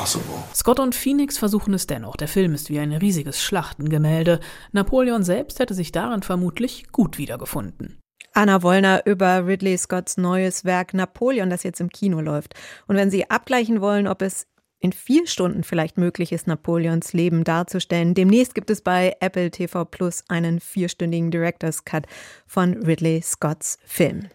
[0.54, 2.16] Scott und Phoenix versuchen es dennoch.
[2.16, 4.40] Der Film ist wie ein riesiges Schlachtengemälde.
[4.72, 7.98] Napoleon selbst hätte sich darin vermutlich gut wiedergefunden.
[8.32, 12.54] Anna Wollner über Ridley Scotts neues Werk Napoleon, das jetzt im Kino läuft.
[12.86, 14.46] Und wenn Sie abgleichen wollen, ob es
[14.80, 18.14] in vier Stunden vielleicht möglich ist, Napoleons Leben darzustellen.
[18.14, 22.06] Demnächst gibt es bei Apple TV Plus einen vierstündigen Director's Cut
[22.46, 24.28] von Ridley Scotts Film.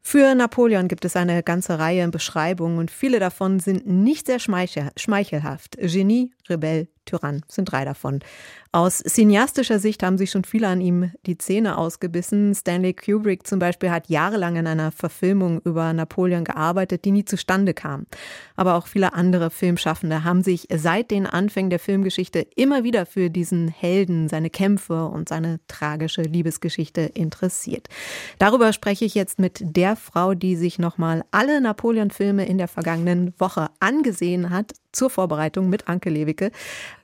[0.00, 5.76] Für Napoleon gibt es eine ganze Reihe Beschreibungen und viele davon sind nicht sehr schmeichelhaft.
[5.78, 8.20] Genie, Rebell, Tyrann sind drei davon.
[8.70, 12.54] Aus cineastischer Sicht haben sich schon viele an ihm die Zähne ausgebissen.
[12.54, 17.72] Stanley Kubrick zum Beispiel hat jahrelang an einer Verfilmung über Napoleon gearbeitet, die nie zustande
[17.72, 18.06] kam.
[18.56, 23.30] Aber auch viele andere Filmschaffende haben sich seit den Anfängen der Filmgeschichte immer wieder für
[23.30, 27.88] diesen Helden, seine Kämpfe und seine tragische Liebesgeschichte interessiert.
[28.38, 33.32] Darüber spreche ich jetzt mit der Frau, die sich nochmal alle Napoleon-Filme in der vergangenen
[33.38, 36.50] Woche angesehen hat zur Vorbereitung mit Anke Lewicke.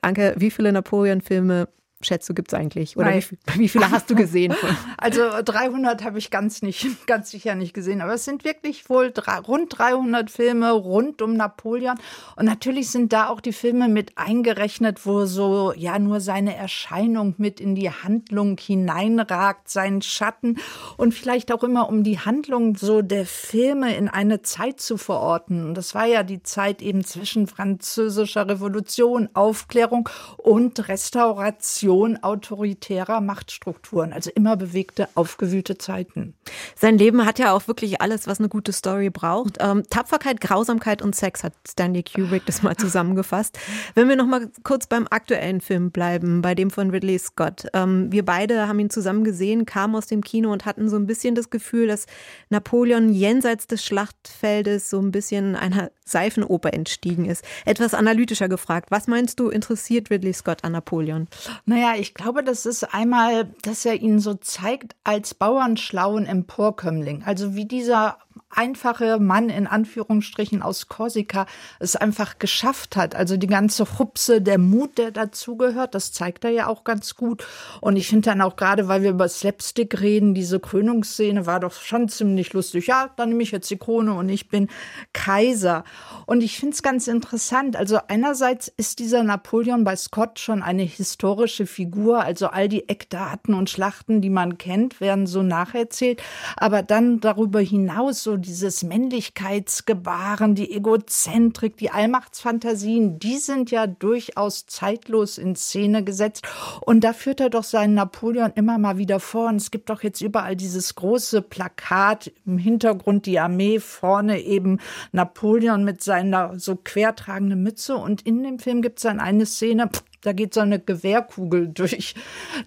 [0.01, 1.67] Anke, wie viele Napoleon-Filme
[2.05, 2.97] schätzt du, gibt es eigentlich?
[2.97, 3.23] Oder wie,
[3.55, 4.53] wie, viele hast du gesehen?
[4.97, 8.01] Also 300 habe ich ganz, nicht, ganz sicher nicht gesehen.
[8.01, 11.97] Aber es sind wirklich wohl drei, rund 300 Filme rund um Napoleon.
[12.35, 17.35] Und natürlich sind da auch die Filme mit eingerechnet, wo so ja nur seine Erscheinung
[17.37, 20.57] mit in die Handlung hineinragt, seinen Schatten.
[20.97, 25.67] Und vielleicht auch immer um die Handlung so der Filme in eine Zeit zu verorten.
[25.67, 33.21] Und das war ja die Zeit eben zwischen französischer Revolution, Aufklärung und Restauration Erosion autoritärer
[33.21, 36.33] Machtstrukturen, also immer bewegte, aufgewühlte Zeiten.
[36.75, 39.57] Sein Leben hat ja auch wirklich alles, was eine gute Story braucht.
[39.61, 43.57] Ähm, Tapferkeit, Grausamkeit und Sex hat Stanley Kubrick das mal zusammengefasst.
[43.93, 47.67] Wenn wir noch mal kurz beim aktuellen Film bleiben, bei dem von Ridley Scott.
[47.73, 51.07] Ähm, wir beide haben ihn zusammen gesehen, kamen aus dem Kino und hatten so ein
[51.07, 52.07] bisschen das Gefühl, dass
[52.49, 57.43] Napoleon jenseits des Schlachtfeldes so ein bisschen einer Seifenoper entstiegen ist.
[57.65, 58.91] Etwas analytischer gefragt.
[58.91, 61.27] Was meinst du, interessiert Ridley Scott an Napoleon?
[61.75, 67.23] Naja, ich glaube, das ist einmal, dass er ihn so zeigt als bauernschlauen Emporkömmling.
[67.25, 68.17] Also wie dieser
[68.55, 71.45] einfache Mann in Anführungsstrichen aus Korsika
[71.79, 73.15] es einfach geschafft hat.
[73.15, 77.45] Also die ganze Hupse, der Mut, der dazugehört, das zeigt er ja auch ganz gut.
[77.81, 81.73] Und ich finde dann auch gerade, weil wir über Slapstick reden, diese Krönungsszene war doch
[81.73, 82.87] schon ziemlich lustig.
[82.87, 84.69] Ja, dann nehme ich jetzt die Krone und ich bin
[85.13, 85.83] Kaiser.
[86.25, 87.75] Und ich finde es ganz interessant.
[87.75, 92.23] Also einerseits ist dieser Napoleon bei Scott schon eine historische Figur.
[92.23, 96.21] Also all die Eckdaten und Schlachten, die man kennt, werden so nacherzählt.
[96.57, 104.65] Aber dann darüber hinaus so dieses Männlichkeitsgebaren, die Egozentrik, die Allmachtsfantasien, die sind ja durchaus
[104.67, 106.47] zeitlos in Szene gesetzt.
[106.81, 109.49] Und da führt er doch seinen Napoleon immer mal wieder vor.
[109.49, 114.79] Und es gibt doch jetzt überall dieses große Plakat im Hintergrund, die Armee, vorne eben
[115.11, 117.95] Napoleon mit seiner so quertragenden Mütze.
[117.95, 119.89] Und in dem Film gibt es dann eine Szene,
[120.25, 122.15] da geht so eine Gewehrkugel durch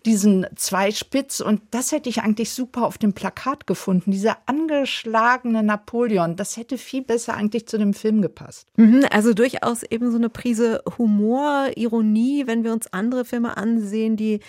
[0.07, 4.11] diesen Zweispitz und das hätte ich eigentlich super auf dem Plakat gefunden.
[4.11, 8.69] Dieser angeschlagene Napoleon, das hätte viel besser eigentlich zu dem Film gepasst.
[8.77, 14.17] Mhm, also durchaus eben so eine Prise Humor, Ironie, wenn wir uns andere Filme ansehen,
[14.17, 14.41] die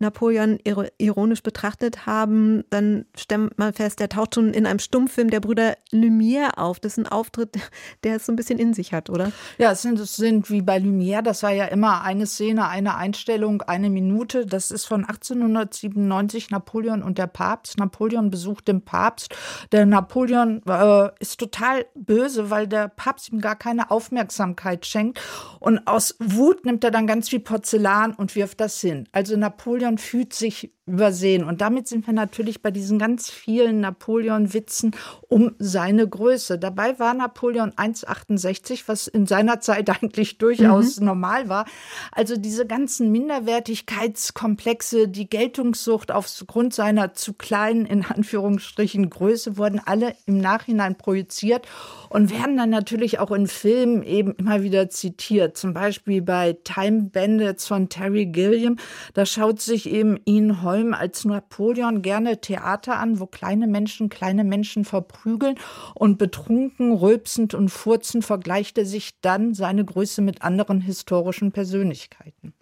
[0.00, 0.58] Napoleon
[0.98, 5.76] ironisch betrachtet haben, dann stellt man fest, der taucht schon in einem Stummfilm der Brüder
[5.92, 6.78] Lumière auf.
[6.78, 7.56] Das ist ein Auftritt,
[8.04, 9.32] der es so ein bisschen in sich hat, oder?
[9.58, 12.96] Ja, es sind, es sind wie bei Lumière, das war ja immer eine Szene, eine
[12.96, 14.46] Einstellung, eine Minute.
[14.46, 17.78] Das ist von 1897 Napoleon und der Papst.
[17.78, 19.34] Napoleon besucht den Papst.
[19.72, 25.20] Der Napoleon äh, ist total böse, weil der Papst ihm gar keine Aufmerksamkeit schenkt.
[25.60, 29.08] Und aus Wut nimmt er dann ganz viel Porzellan und wirft das hin.
[29.12, 31.44] Also Napoleon Napoleon fühlt sich übersehen.
[31.44, 34.92] Und damit sind wir natürlich bei diesen ganz vielen Napoleon-Witzen
[35.28, 36.58] um seine Größe.
[36.58, 41.06] Dabei war Napoleon 1,68, was in seiner Zeit eigentlich durchaus mhm.
[41.06, 41.66] normal war.
[42.12, 50.14] Also diese ganzen Minderwertigkeitskomplexe, die Geltungssucht aufgrund seiner zu kleinen, in Anführungsstrichen, Größe, wurden alle
[50.26, 51.66] im Nachhinein projiziert
[52.08, 55.58] und werden dann natürlich auch in Filmen eben immer wieder zitiert.
[55.58, 58.76] Zum Beispiel bei Time Bandits von Terry Gilliam.
[59.12, 64.08] Da schaut sich eben ihn heute Holm als Napoleon gerne Theater an, wo kleine Menschen
[64.08, 65.58] kleine Menschen verprügeln
[65.94, 72.54] und betrunken, rülpsend und furzend vergleicht er sich dann seine Größe mit anderen historischen Persönlichkeiten.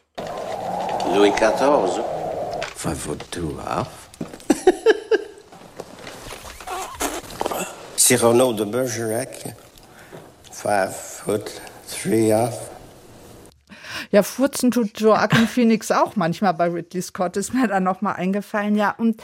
[1.14, 2.00] Louis XIV,
[2.74, 4.08] five foot two half.
[7.96, 9.54] Cyrano de Bergerac,
[10.50, 12.75] five foot three half.
[14.10, 18.76] Ja, furzen tut Joaquin Phoenix auch manchmal bei Ridley Scott, ist mir dann nochmal eingefallen.
[18.76, 19.22] Ja, und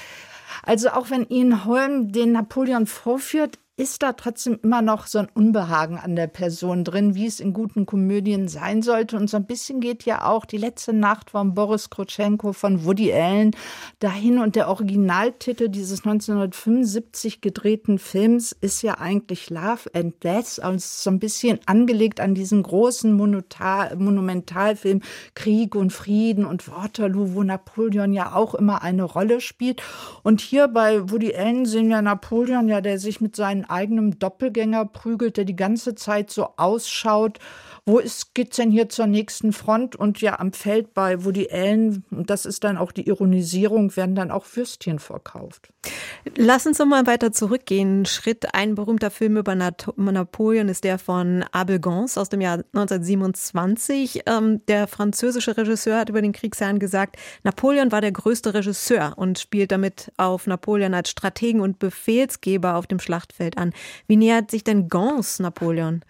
[0.63, 5.27] also auch wenn Ian Holm den Napoleon vorführt, ist da trotzdem immer noch so ein
[5.35, 9.17] Unbehagen an der Person drin, wie es in guten Komödien sein sollte.
[9.17, 13.13] Und so ein bisschen geht ja auch die letzte Nacht von Boris Krutschenko von Woody
[13.13, 13.51] Allen
[13.99, 14.39] dahin.
[14.39, 20.61] Und der Originaltitel dieses 1975 gedrehten Films ist ja eigentlich Love and Death.
[20.63, 25.01] Also so ein bisschen angelegt an diesen großen Monumentalfilm
[25.35, 29.83] Krieg und Frieden und Waterloo, wo Napoleon ja auch immer eine Rolle spielt.
[30.23, 34.85] Und hier bei Woody Allen sehen wir Napoleon ja, der sich mit seinen eigenem Doppelgänger
[34.85, 37.39] prügelt, der die ganze Zeit so ausschaut,
[37.85, 39.97] wo ist, geht's denn hier zur nächsten Front?
[39.97, 44.15] Und ja, am Feld bei Woody Allen, und das ist dann auch die Ironisierung, werden
[44.15, 45.73] dann auch Würstchen verkauft.
[46.37, 48.07] Lass uns noch mal weiter zurückgehen.
[48.07, 54.23] Schritt, ein berühmter Film über Napoleon ist der von Abel Gance aus dem Jahr 1927.
[54.27, 59.41] Ähm, der französische Regisseur hat über den Kriegsherrn gesagt, Napoleon war der größte Regisseur und
[59.41, 63.73] spielt damit auf Napoleon als Strategen und Befehlsgeber auf dem Schlachtfeld an.
[64.07, 66.05] Wie nähert sich denn Gance Napoleon?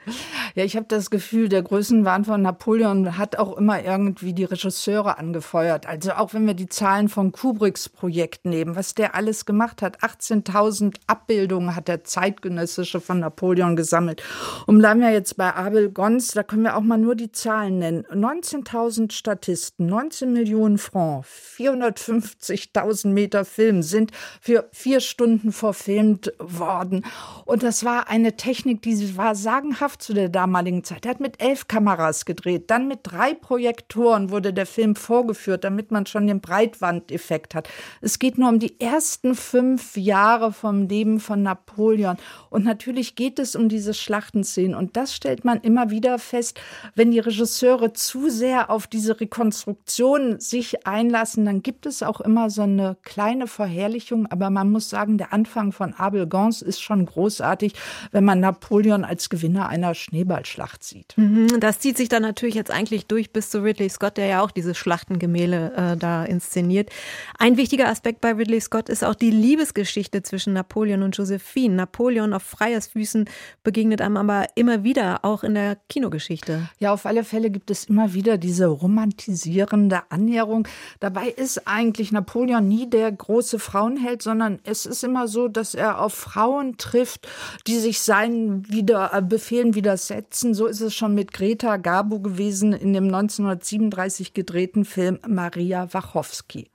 [0.54, 5.18] Ja, ich habe das Gefühl, der Größenwahn von Napoleon hat auch immer irgendwie die Regisseure
[5.18, 5.86] angefeuert.
[5.86, 10.00] Also auch wenn wir die Zahlen von Kubricks Projekt nehmen, was der alles gemacht hat.
[10.00, 14.22] 18.000 Abbildungen hat der zeitgenössische von Napoleon gesammelt.
[14.66, 17.78] Und bleiben wir jetzt bei Abel Gons, da können wir auch mal nur die Zahlen
[17.78, 18.04] nennen.
[18.06, 27.04] 19.000 Statisten, 19 Millionen Francs, 450.000 Meter Film sind für vier Stunden verfilmt worden.
[27.44, 31.04] Und das war eine Technik, die war sagenhaft zu der damaligen Zeit.
[31.04, 32.70] Er hat mit elf Kameras gedreht.
[32.70, 37.68] Dann mit drei Projektoren wurde der Film vorgeführt, damit man schon den Breitwandeffekt hat.
[38.00, 42.16] Es geht nur um die ersten fünf Jahre vom Leben von Napoleon.
[42.48, 44.74] Und natürlich geht es um diese Schlachtenszenen.
[44.74, 46.58] Und das stellt man immer wieder fest,
[46.94, 52.48] wenn die Regisseure zu sehr auf diese Rekonstruktion sich einlassen, dann gibt es auch immer
[52.48, 54.26] so eine kleine Verherrlichung.
[54.28, 57.74] Aber man muss sagen, der Anfang von Abel Gance ist schon großartig,
[58.10, 61.12] wenn man Napoleon als Gewinner einer Schneeballschlacht sieht.
[61.18, 61.41] Mhm.
[61.42, 64.42] Mhm, das zieht sich dann natürlich jetzt eigentlich durch bis zu Ridley Scott, der ja
[64.42, 66.90] auch diese Schlachtengemälde äh, da inszeniert.
[67.38, 71.74] Ein wichtiger Aspekt bei Ridley Scott ist auch die Liebesgeschichte zwischen Napoleon und Josephine.
[71.74, 73.28] Napoleon auf freies Füßen
[73.62, 76.68] begegnet einem aber immer wieder, auch in der Kinogeschichte.
[76.78, 80.68] Ja, auf alle Fälle gibt es immer wieder diese romantisierende Annäherung.
[81.00, 86.00] Dabei ist eigentlich Napoleon nie der große Frauenheld, sondern es ist immer so, dass er
[86.00, 87.28] auf Frauen trifft,
[87.66, 90.54] die sich seinen wieder, äh, Befehlen widersetzen.
[90.54, 96.68] So ist es schon mit Greta Garbo gewesen in dem 1937 gedrehten Film Maria Wachowski.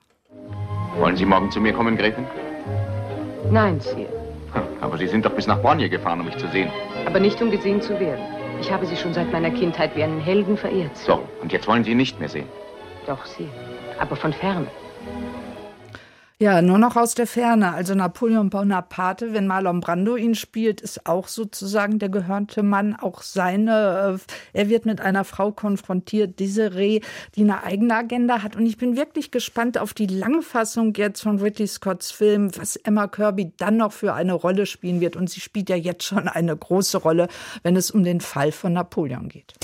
[0.99, 2.25] Wollen Sie morgen zu mir kommen, Gräfin?
[3.51, 4.07] Nein, Sir.
[4.81, 6.69] Aber Sie sind doch bis nach Bornje gefahren, um mich zu sehen.
[7.05, 8.23] Aber nicht, um gesehen zu werden.
[8.59, 10.97] Ich habe Sie schon seit meiner Kindheit wie einen Helden verehrt.
[10.97, 12.47] So, und jetzt wollen Sie ihn nicht mehr sehen?
[13.05, 13.47] Doch, Sir.
[13.99, 14.67] Aber von ferne.
[16.39, 17.73] Ja, nur noch aus der Ferne.
[17.73, 23.23] Also Napoleon Bonaparte, wenn Marlon Brando ihn spielt, ist auch sozusagen der gehörnte Mann, auch
[23.23, 24.19] seine.
[24.53, 26.99] Äh, er wird mit einer Frau konfrontiert, diese Reh,
[27.33, 28.55] die eine eigene Agenda hat.
[28.55, 33.07] Und ich bin wirklich gespannt auf die Langfassung jetzt von Ridley Scotts Film, was Emma
[33.07, 35.15] Kirby dann noch für eine Rolle spielen wird.
[35.15, 37.29] Und sie spielt ja jetzt schon eine große Rolle,
[37.63, 39.55] wenn es um den Fall von Napoleon geht.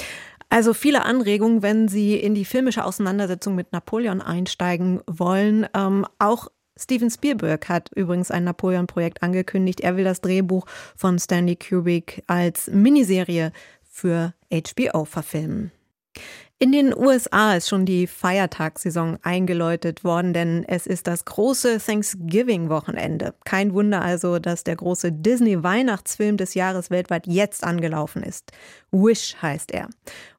[0.49, 5.67] Also viele Anregungen, wenn Sie in die filmische Auseinandersetzung mit Napoleon einsteigen wollen.
[5.75, 6.47] Ähm, auch
[6.77, 9.81] Steven Spielberg hat übrigens ein Napoleon-Projekt angekündigt.
[9.81, 10.65] Er will das Drehbuch
[10.95, 13.51] von Stanley Kubrick als Miniserie
[13.83, 15.71] für HBO verfilmen.
[16.63, 23.33] In den USA ist schon die Feiertagssaison eingeläutet worden, denn es ist das große Thanksgiving-Wochenende.
[23.43, 28.53] Kein Wunder also, dass der große Disney-Weihnachtsfilm des Jahres weltweit jetzt angelaufen ist.
[28.93, 29.89] Wish heißt er.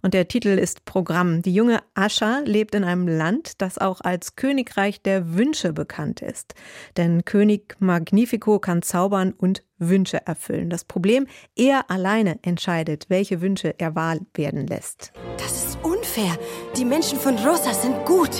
[0.00, 1.42] Und der Titel ist Programm.
[1.42, 6.54] Die junge Ascha lebt in einem Land, das auch als Königreich der Wünsche bekannt ist.
[6.96, 10.70] Denn König Magnifico kann zaubern und Wünsche erfüllen.
[10.70, 15.12] Das Problem, er alleine entscheidet, welche Wünsche er wahr werden lässt.
[15.38, 16.38] Das ist unfair.
[16.76, 18.34] Die Menschen von Rosa sind gut.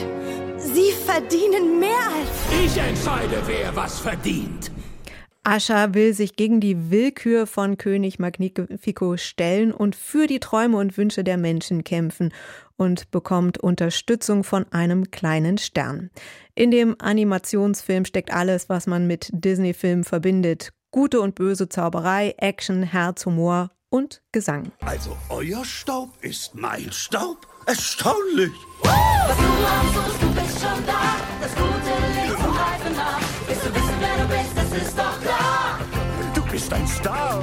[0.59, 2.65] Sie verdienen mehr als...
[2.65, 4.71] Ich entscheide, wer was verdient.
[5.47, 10.97] Ascha will sich gegen die Willkür von König Magnifico stellen und für die Träume und
[10.97, 12.33] Wünsche der Menschen kämpfen
[12.77, 16.11] und bekommt Unterstützung von einem kleinen Stern.
[16.55, 20.73] In dem Animationsfilm steckt alles, was man mit Disney-Filmen verbindet.
[20.95, 24.71] Gute und böse Zauberei, Action, Herz, Humor und Gesang.
[24.81, 27.49] Also euer Staub ist mein Staub?
[27.67, 28.53] Erstaunlich!
[28.81, 31.17] Was du raussuchst, du bist schon da.
[31.41, 31.67] Das gute
[32.15, 33.21] Licht zum Reifen nach.
[33.49, 35.81] Willst du wissen, wer du bist, das ist doch klar.
[36.33, 37.43] Du bist ein Star.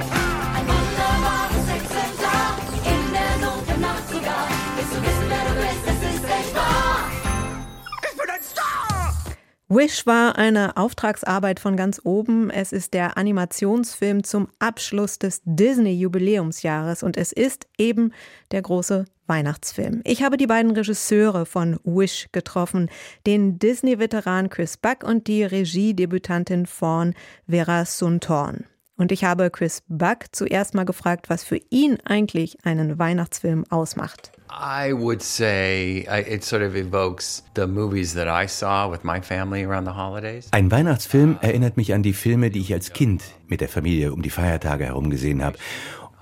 [9.73, 12.49] Wish war eine Auftragsarbeit von ganz oben.
[12.49, 18.11] Es ist der Animationsfilm zum Abschluss des Disney-Jubiläumsjahres und es ist eben
[18.51, 20.01] der große Weihnachtsfilm.
[20.03, 22.89] Ich habe die beiden Regisseure von Wish getroffen,
[23.25, 27.13] den Disney-Veteran Chris Buck und die Regiedebütantin von
[27.47, 28.65] Vera Suntorn.
[28.97, 34.33] Und ich habe Chris Buck zuerst mal gefragt, was für ihn eigentlich einen Weihnachtsfilm ausmacht.
[34.51, 39.63] I would say it sort of evokes the movies that I saw with my family
[39.63, 40.49] around the holidays.
[40.51, 44.21] Ein Weihnachtsfilm erinnert mich an die Filme, die ich als Kind mit der Familie um
[44.21, 45.57] die Feiertage herum gesehen habe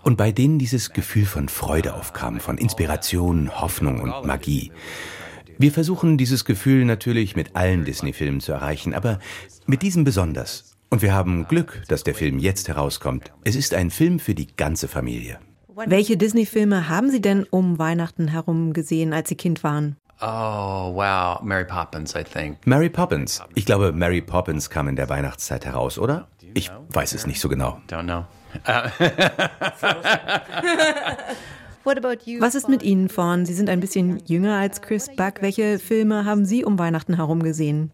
[0.04, 4.72] und bei denen dieses Gefühl von Freude aufkam, von Inspiration, Hoffnung und Magie.
[5.58, 9.20] Wir versuchen dieses Gefühl natürlich mit allen Disney-Filmen zu erreichen, aber
[9.66, 10.78] mit diesem besonders.
[10.92, 13.32] Und wir haben Glück, dass der Film jetzt herauskommt.
[13.44, 15.40] Es ist ein Film für die ganze Familie.
[15.86, 19.96] Welche Disney-Filme haben Sie denn um Weihnachten herum gesehen, als Sie Kind waren?
[20.22, 21.42] Oh, wow.
[21.42, 22.58] Mary Poppins, I think.
[22.66, 23.42] Mary Poppins.
[23.56, 26.28] Ich glaube, Mary Poppins kam in der Weihnachtszeit heraus, oder?
[26.54, 27.80] Ich weiß es nicht so genau.
[27.88, 28.26] Don't know.
[31.86, 33.46] Was ist mit Ihnen, Fawn?
[33.46, 35.42] Sie sind ein bisschen jünger als Chris Buck.
[35.42, 37.92] Welche Filme haben Sie um Weihnachten herum gesehen?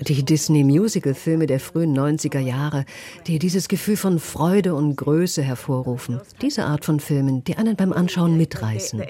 [0.00, 2.84] Die Disney-Musical-Filme der frühen 90er Jahre,
[3.26, 6.20] die dieses Gefühl von Freude und Größe hervorrufen.
[6.42, 9.02] Diese Art von Filmen, die einen beim Anschauen mitreißen.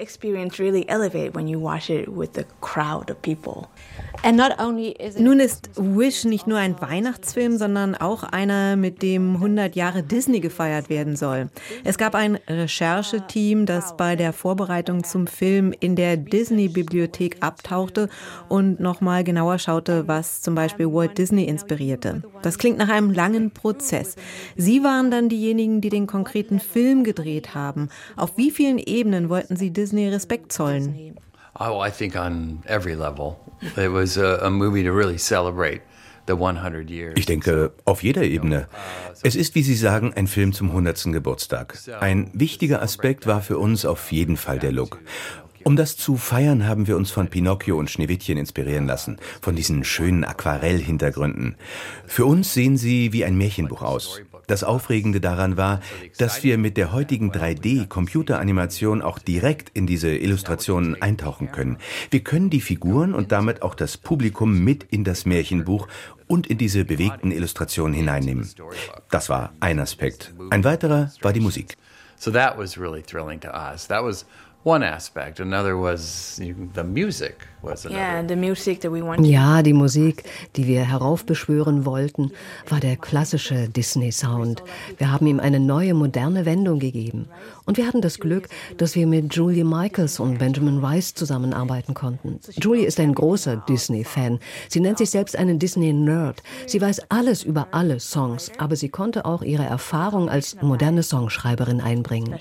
[5.19, 10.39] Nun ist Wish nicht nur ein Weihnachtsfilm, sondern auch einer, mit dem 100 Jahre Disney
[10.39, 11.49] gefeiert werden soll.
[11.83, 12.15] Es gab
[12.47, 18.09] Rechercheteam, das bei der Vorbereitung zum Film in der Disney-Bibliothek abtauchte
[18.49, 22.23] und nochmal genauer schaute, was zum Beispiel Walt Disney inspirierte.
[22.41, 24.15] Das klingt nach einem langen Prozess.
[24.55, 27.89] Sie waren dann diejenigen, die den konkreten Film gedreht haben.
[28.15, 31.15] Auf wie vielen Ebenen wollten Sie Disney Respekt zollen?
[31.59, 33.37] Oh, I think on every level.
[33.77, 35.81] It was a, a movie to really celebrate.
[37.15, 38.67] Ich denke, auf jeder Ebene.
[39.23, 41.11] Es ist, wie Sie sagen, ein Film zum 100.
[41.11, 41.77] Geburtstag.
[41.99, 44.99] Ein wichtiger Aspekt war für uns auf jeden Fall der Look.
[45.67, 49.83] Um das zu feiern, haben wir uns von Pinocchio und Schneewittchen inspirieren lassen, von diesen
[49.83, 51.55] schönen Aquarellhintergründen.
[52.05, 54.21] Für uns sehen sie wie ein Märchenbuch aus.
[54.45, 55.81] Das Aufregende daran war,
[56.19, 61.77] dass wir mit der heutigen 3D-Computeranimation auch direkt in diese Illustrationen eintauchen können.
[62.11, 65.87] Wir können die Figuren und damit auch das Publikum mit in das Märchenbuch
[66.27, 68.49] und in diese bewegten Illustrationen hineinnehmen.
[69.09, 70.33] Das war ein Aspekt.
[70.49, 71.77] Ein weiterer war die Musik.
[72.17, 73.87] So that was really thrilling to us.
[73.87, 74.25] That was
[74.65, 75.39] one aspect.
[75.39, 78.01] Another was the music was another.
[78.01, 79.25] Yeah, the music that we wanted.
[79.25, 80.23] Ja, die Musik,
[80.55, 82.31] die wir heraufbeschwören wollten,
[82.67, 84.63] war der klassische Disney-Sound.
[84.97, 87.27] Wir haben ihm eine neue, moderne Wendung gegeben.
[87.65, 92.39] Und wir hatten das Glück, dass wir mit Julie Michaels und Benjamin Rice zusammenarbeiten konnten.
[92.57, 94.39] Julie ist ein großer Disney-Fan.
[94.67, 96.41] Sie nennt sich selbst einen Disney-Nerd.
[96.65, 101.81] Sie weiß alles über alle Songs, aber sie konnte auch ihre Erfahrung als moderne Songschreiberin
[101.81, 102.35] einbringen.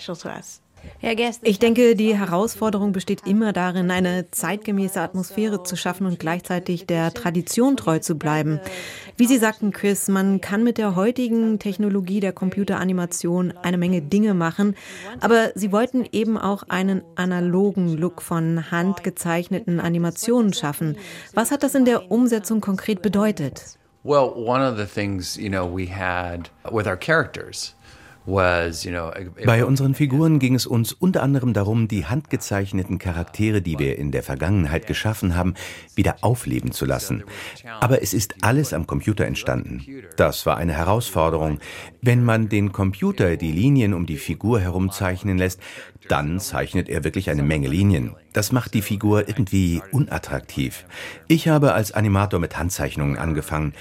[1.42, 7.12] Ich denke, die Herausforderung besteht immer darin, eine zeitgemäße Atmosphäre zu schaffen und gleichzeitig der
[7.12, 8.58] Tradition treu zu bleiben.
[9.16, 14.34] Wie Sie sagten, Chris, man kann mit der heutigen Technologie der Computeranimation eine Menge Dinge
[14.34, 14.76] machen,
[15.20, 20.96] aber Sie wollten eben auch einen analogen Look von handgezeichneten Animationen schaffen.
[21.34, 23.78] Was hat das in der Umsetzung konkret bedeutet?
[24.04, 27.74] Well, one of the things, you know, we had with our characters
[28.26, 34.12] bei unseren Figuren ging es uns unter anderem darum, die handgezeichneten Charaktere, die wir in
[34.12, 35.54] der Vergangenheit geschaffen haben,
[35.94, 37.24] wieder aufleben zu lassen.
[37.80, 39.84] Aber es ist alles am Computer entstanden.
[40.16, 41.58] Das war eine Herausforderung.
[42.00, 45.60] Wenn man den Computer die Linien um die Figur herum zeichnen lässt,
[46.08, 48.14] dann zeichnet er wirklich eine Menge Linien.
[48.32, 50.86] Das macht die Figur irgendwie unattraktiv.
[51.28, 53.74] Ich habe als Animator mit Handzeichnungen angefangen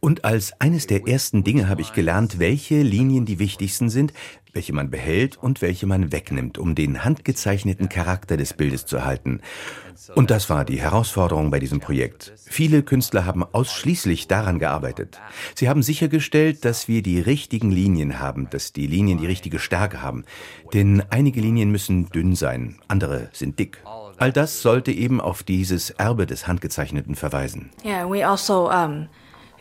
[0.00, 4.12] und als eines der ersten Dinge habe ich gelernt, welche Linien die wichtigsten sind,
[4.52, 9.40] welche man behält und welche man wegnimmt, um den handgezeichneten Charakter des Bildes zu erhalten.
[10.14, 12.32] Und das war die Herausforderung bei diesem Projekt.
[12.46, 15.20] Viele Künstler haben ausschließlich daran gearbeitet.
[15.54, 20.02] Sie haben sichergestellt, dass wir die richtigen Linien haben, dass die Linien die richtige Stärke
[20.02, 20.24] haben.
[20.72, 23.82] Denn einige Linien müssen dünn sein, andere sind dick.
[24.16, 27.70] All das sollte eben auf dieses Erbe des Handgezeichneten verweisen.
[27.84, 29.08] Yeah, we also um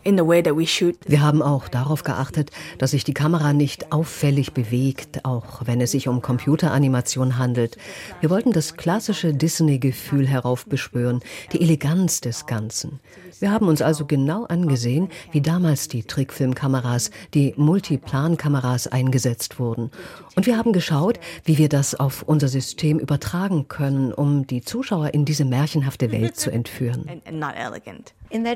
[0.04, 5.92] wir haben auch darauf geachtet, dass sich die Kamera nicht auffällig bewegt, auch wenn es
[5.92, 7.78] sich um Computeranimation handelt.
[8.22, 11.22] Wir wollten das klassische Disney-Gefühl heraufbeschwören,
[11.52, 13.00] die Eleganz des Ganzen.
[13.40, 19.92] Wir haben uns also genau angesehen, wie damals die Trickfilmkameras, die Multiplan-Kameras eingesetzt wurden.
[20.36, 25.14] Und wir haben geschaut, wie wir das auf unser System übertragen können, um die Zuschauer
[25.14, 27.22] in diese märchenhafte Welt zu entführen.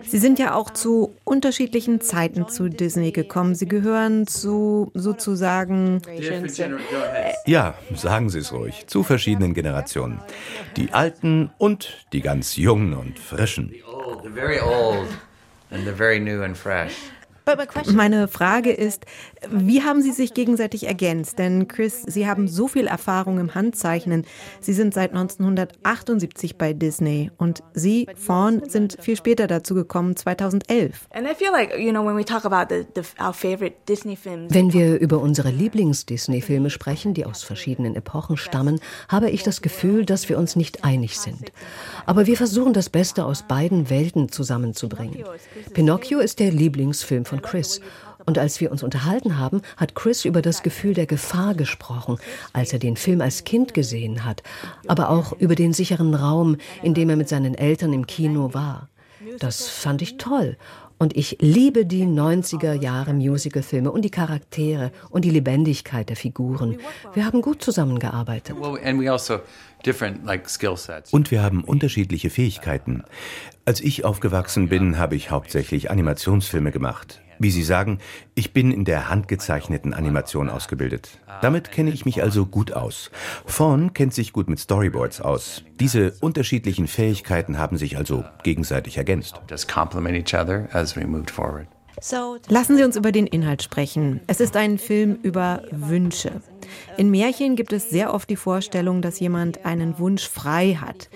[0.04, 3.56] Sie sind ja auch zu unterschiedlichen Zeiten zu Disney gekommen.
[3.56, 6.02] Sie gehören zu sozusagen.
[7.46, 8.86] Ja, sagen Sie es ruhig.
[8.88, 10.20] Zu verschiedenen Generationen.
[10.78, 13.74] Die Alten und die ganz Jungen und Frischen.
[14.24, 15.10] The very old
[15.70, 16.96] and the very new and fresh.
[17.94, 19.06] Meine Frage ist,
[19.50, 21.40] wie haben Sie sich gegenseitig ergänzt?
[21.40, 24.26] Denn Chris, Sie haben so viel Erfahrung im Handzeichnen.
[24.62, 31.08] Sie sind seit 1978 bei Disney und Sie, Fawn, sind viel später dazu gekommen, 2011.
[34.50, 38.80] Wenn wir über unsere Lieblings-Disney-Filme sprechen, die aus verschiedenen Epochen stammen,
[39.10, 41.52] habe ich das Gefühl, dass wir uns nicht einig sind.
[42.06, 45.24] Aber wir versuchen das Beste aus beiden Welten zusammenzubringen.
[45.74, 47.82] Pinocchio ist der Lieblingsfilm von Chris.
[48.26, 52.18] Und als wir uns unterhalten haben, hat Chris über das Gefühl der Gefahr gesprochen,
[52.54, 54.44] als er den Film als Kind gesehen hat,
[54.88, 58.90] aber auch über den sicheren Raum, in dem er mit seinen Eltern im Kino war.
[59.40, 60.58] Das fand ich toll.
[61.00, 66.78] Und ich liebe die 90er Jahre Musicalfilme und die Charaktere und die Lebendigkeit der Figuren.
[67.14, 68.56] Wir haben gut zusammengearbeitet.
[68.56, 68.78] Also
[71.12, 73.04] und wir haben unterschiedliche Fähigkeiten.
[73.66, 77.23] Als ich aufgewachsen bin, habe ich hauptsächlich Animationsfilme gemacht.
[77.44, 78.00] Wie Sie sagen,
[78.36, 81.20] ich bin in der handgezeichneten Animation ausgebildet.
[81.42, 83.12] Damit kenne ich mich also gut aus.
[83.46, 85.62] Fawn kennt sich gut mit Storyboards aus.
[85.78, 89.42] Diese unterschiedlichen Fähigkeiten haben sich also gegenseitig ergänzt.
[92.48, 94.22] Lassen Sie uns über den Inhalt sprechen.
[94.28, 96.42] Es ist ein Film über Wünsche.
[96.96, 101.10] In Märchen gibt es sehr oft die Vorstellung, dass jemand einen Wunsch frei hat.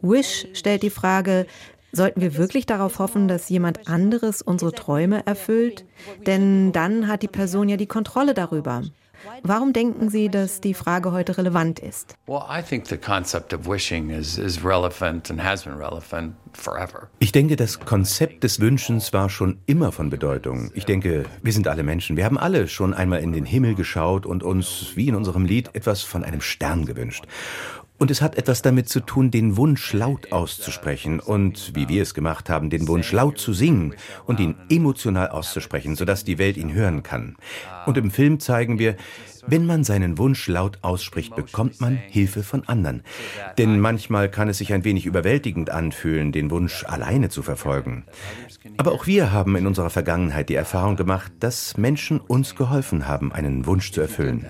[0.00, 1.46] Wish stellt die Frage,
[1.92, 5.84] Sollten wir wirklich darauf hoffen, dass jemand anderes unsere Träume erfüllt?
[6.26, 8.82] Denn dann hat die Person ja die Kontrolle darüber.
[9.42, 12.14] Warum denken Sie, dass die Frage heute relevant ist?
[17.18, 20.70] Ich denke, das Konzept des Wünschens war schon immer von Bedeutung.
[20.74, 22.16] Ich denke, wir sind alle Menschen.
[22.16, 25.70] Wir haben alle schon einmal in den Himmel geschaut und uns, wie in unserem Lied,
[25.74, 27.24] etwas von einem Stern gewünscht.
[27.98, 32.14] Und es hat etwas damit zu tun, den Wunsch laut auszusprechen und, wie wir es
[32.14, 33.94] gemacht haben, den Wunsch laut zu singen
[34.24, 37.36] und ihn emotional auszusprechen, sodass die Welt ihn hören kann.
[37.86, 38.96] Und im Film zeigen wir,
[39.46, 43.02] wenn man seinen Wunsch laut ausspricht, bekommt man Hilfe von anderen.
[43.56, 48.04] Denn manchmal kann es sich ein wenig überwältigend anfühlen, den Wunsch alleine zu verfolgen.
[48.76, 53.32] Aber auch wir haben in unserer Vergangenheit die Erfahrung gemacht, dass Menschen uns geholfen haben,
[53.32, 54.46] einen Wunsch zu erfüllen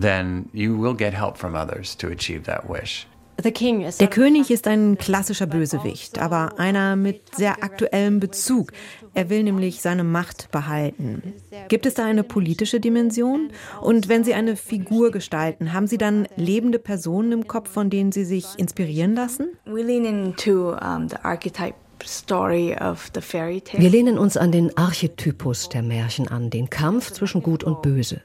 [0.00, 3.06] then you will get help from others to achieve that wish.
[3.42, 8.72] Der König ist ein klassischer Bösewicht, aber einer mit sehr aktuellem Bezug.
[9.12, 11.34] Er will nämlich seine Macht behalten.
[11.68, 13.50] Gibt es da eine politische Dimension?
[13.82, 18.10] Und wenn Sie eine Figur gestalten, haben Sie dann lebende Personen im Kopf, von denen
[18.10, 19.48] Sie sich inspirieren lassen?
[19.66, 21.74] We lean into um, the archetype
[22.06, 28.20] wir lehnen uns an den Archetypus der Märchen an, den Kampf zwischen Gut und Böse.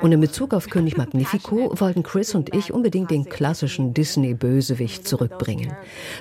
[0.00, 5.72] Und in Bezug auf König Magnifico wollten Chris und ich unbedingt den klassischen Disney-Bösewicht zurückbringen.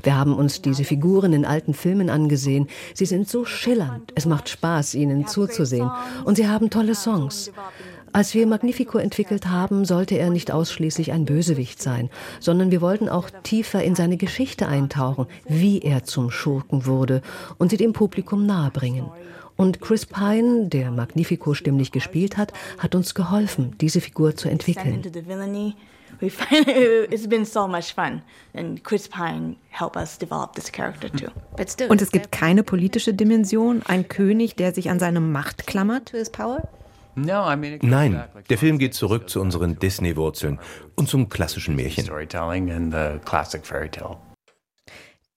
[0.03, 2.68] Wir haben uns diese Figuren in alten Filmen angesehen.
[2.93, 4.12] Sie sind so schillernd.
[4.16, 5.89] Es macht Spaß, ihnen zuzusehen.
[6.26, 7.51] Und sie haben tolle Songs.
[8.18, 12.09] Als wir Magnifico entwickelt haben, sollte er nicht ausschließlich ein Bösewicht sein,
[12.39, 17.22] sondern wir wollten auch tiefer in seine Geschichte eintauchen, wie er zum Schurken wurde
[17.59, 19.05] und sie dem Publikum nahebringen.
[19.55, 25.03] Und Chris Pine, der Magnifico stimmlich gespielt hat, hat uns geholfen, diese Figur zu entwickeln.
[26.20, 26.68] we find
[27.11, 28.24] it's been so much fun
[28.55, 31.30] and Chris Pine helped us develop this character too.
[31.55, 35.68] But still, Und es gibt keine politische Dimension, ein König, der sich an seine Macht
[35.68, 36.13] klammert.
[37.18, 40.59] Nein, der Film geht zurück zu unseren Disney-Wurzeln
[40.95, 42.07] und zum klassischen Märchen.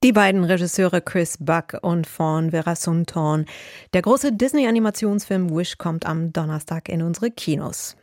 [0.02, 3.46] Die beiden Regisseure Chris Buck und Fawn Verasuntorn.
[3.94, 7.96] Der große Disney-Animationsfilm Wish kommt am Donnerstag in unsere Kinos.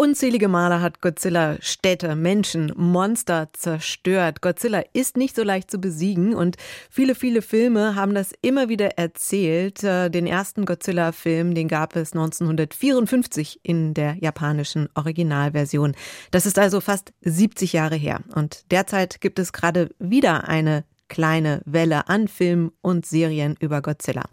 [0.00, 4.40] Unzählige Male hat Godzilla Städte, Menschen, Monster zerstört.
[4.40, 6.56] Godzilla ist nicht so leicht zu besiegen und
[6.88, 9.84] viele, viele Filme haben das immer wieder erzählt.
[9.84, 15.94] Äh, den ersten Godzilla-Film, den gab es 1954 in der japanischen Originalversion.
[16.30, 18.20] Das ist also fast 70 Jahre her.
[18.34, 24.24] Und derzeit gibt es gerade wieder eine kleine Welle an Filmen und Serien über Godzilla.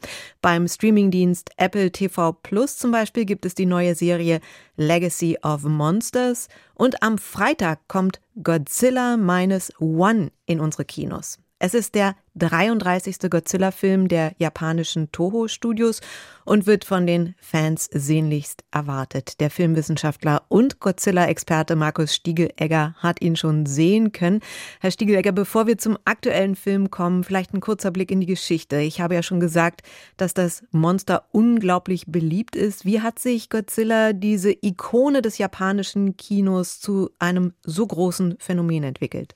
[0.42, 4.40] Beim Streamingdienst Apple TV Plus zum Beispiel gibt es die neue Serie
[4.78, 11.40] Legacy of Monsters und am Freitag kommt Godzilla Minus One in unsere Kinos.
[11.60, 13.32] Es ist der 33.
[13.32, 16.02] Godzilla-Film der japanischen Toho-Studios
[16.46, 19.40] und wird von den Fans sehnlichst erwartet.
[19.40, 24.42] Der Filmwissenschaftler und Godzilla-Experte Markus Stiegelegger hat ihn schon sehen können.
[24.82, 28.78] Herr Stiegelegger, bevor wir zum aktuellen Film kommen, vielleicht ein kurzer Blick in die Geschichte.
[28.78, 29.82] Ich habe ja schon gesagt,
[30.16, 32.86] dass das Monster unglaublich beliebt ist.
[32.86, 39.36] Wie hat sich Godzilla, diese Ikone des japanischen Kinos, zu einem so großen Phänomen entwickelt?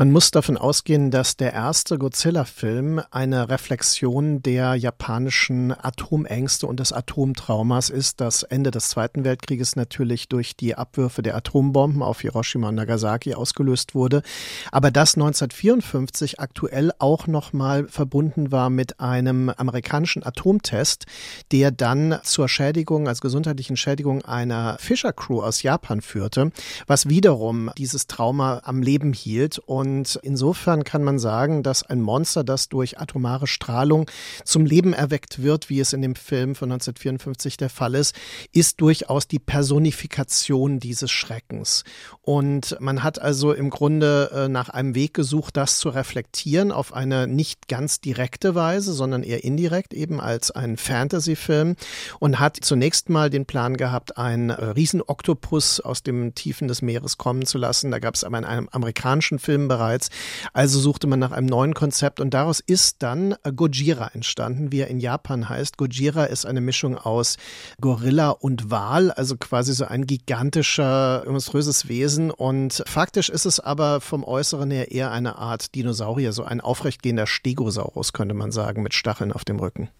[0.00, 6.92] Man muss davon ausgehen, dass der erste Godzilla-Film eine Reflexion der japanischen Atomängste und des
[6.92, 12.68] Atomtraumas ist, das Ende des Zweiten Weltkrieges natürlich durch die Abwürfe der Atombomben auf Hiroshima
[12.68, 14.22] und Nagasaki ausgelöst wurde,
[14.70, 21.06] aber das 1954 aktuell auch nochmal verbunden war mit einem amerikanischen Atomtest,
[21.50, 26.52] der dann zur Schädigung, als gesundheitlichen Schädigung einer Fischer-Crew aus Japan führte,
[26.86, 32.00] was wiederum dieses Trauma am Leben hielt und und insofern kann man sagen, dass ein
[32.00, 34.08] Monster, das durch atomare Strahlung
[34.44, 38.14] zum Leben erweckt wird, wie es in dem Film von 1954 der Fall ist,
[38.52, 41.84] ist durchaus die Personifikation dieses Schreckens.
[42.22, 46.92] Und man hat also im Grunde äh, nach einem Weg gesucht, das zu reflektieren auf
[46.92, 51.76] eine nicht ganz direkte Weise, sondern eher indirekt, eben als ein Fantasy-Film
[52.20, 57.16] und hat zunächst mal den Plan gehabt, einen äh, Riesenoktopus aus den Tiefen des Meeres
[57.16, 57.90] kommen zu lassen.
[57.90, 60.10] Da gab es aber in einem amerikanischen Film bereits.
[60.52, 64.88] Also suchte man nach einem neuen Konzept und daraus ist dann Gojira entstanden, wie er
[64.88, 65.76] in Japan heißt.
[65.76, 67.36] Gojira ist eine Mischung aus
[67.80, 72.30] Gorilla und Wal, also quasi so ein gigantischer, monströses Wesen.
[72.30, 77.26] Und faktisch ist es aber vom Äußeren her eher eine Art Dinosaurier, so ein aufrechtgehender
[77.26, 79.90] Stegosaurus, könnte man sagen, mit Stacheln auf dem Rücken.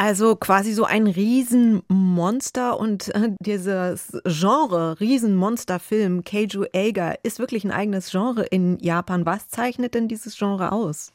[0.00, 7.72] Also quasi so ein Riesenmonster und äh, dieses Genre Riesenmonsterfilm Keiju Eiga ist wirklich ein
[7.72, 9.26] eigenes Genre in Japan.
[9.26, 11.12] Was zeichnet denn dieses Genre aus?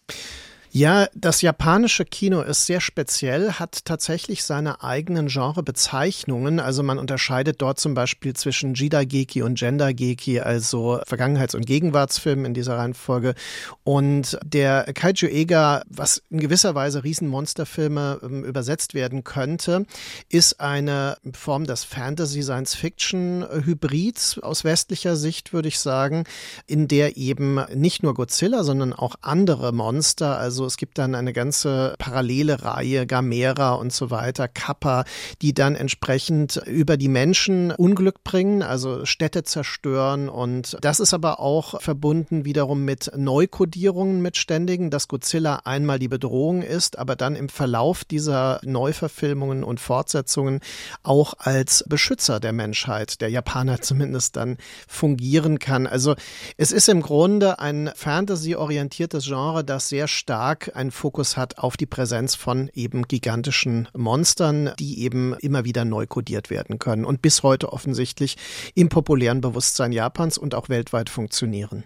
[0.75, 6.59] Ja, das japanische Kino ist sehr speziell, hat tatsächlich seine eigenen Genrebezeichnungen.
[6.59, 12.55] Also man unterscheidet dort zum Beispiel zwischen Jidageki und Gendergeki, also Vergangenheits- und Gegenwartsfilmen in
[12.55, 13.35] dieser Reihenfolge.
[13.83, 19.85] Und der Kaiju Ega, was in gewisser Weise Riesenmonsterfilme ähm, übersetzt werden könnte,
[20.29, 26.23] ist eine Form des Fantasy-Science-Fiction-Hybrids aus westlicher Sicht, würde ich sagen,
[26.65, 31.13] in der eben nicht nur Godzilla, sondern auch andere Monster, also Also es gibt dann
[31.13, 35.03] eine ganze parallele Reihe, Gamera und so weiter, Kappa,
[35.41, 40.29] die dann entsprechend über die Menschen Unglück bringen, also Städte zerstören.
[40.29, 46.07] Und das ist aber auch verbunden wiederum mit Neukodierungen mit ständigen, dass Godzilla einmal die
[46.07, 50.61] Bedrohung ist, aber dann im Verlauf dieser Neuverfilmungen und Fortsetzungen
[51.03, 54.55] auch als Beschützer der Menschheit, der Japaner zumindest dann
[54.87, 55.87] fungieren kann.
[55.87, 56.15] Also
[56.55, 61.85] es ist im Grunde ein Fantasy-orientiertes Genre, das sehr stark einen Fokus hat auf die
[61.85, 67.43] Präsenz von eben gigantischen Monstern, die eben immer wieder neu kodiert werden können und bis
[67.43, 68.37] heute offensichtlich
[68.75, 71.83] im populären Bewusstsein Japans und auch weltweit funktionieren.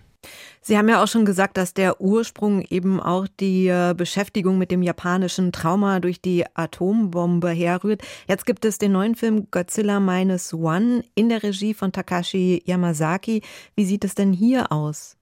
[0.62, 4.72] Sie haben ja auch schon gesagt, dass der Ursprung eben auch die äh, Beschäftigung mit
[4.72, 8.02] dem japanischen Trauma durch die Atombombe herrührt.
[8.28, 13.42] Jetzt gibt es den neuen Film Godzilla Minus One in der Regie von Takashi Yamazaki.
[13.76, 15.17] Wie sieht es denn hier aus?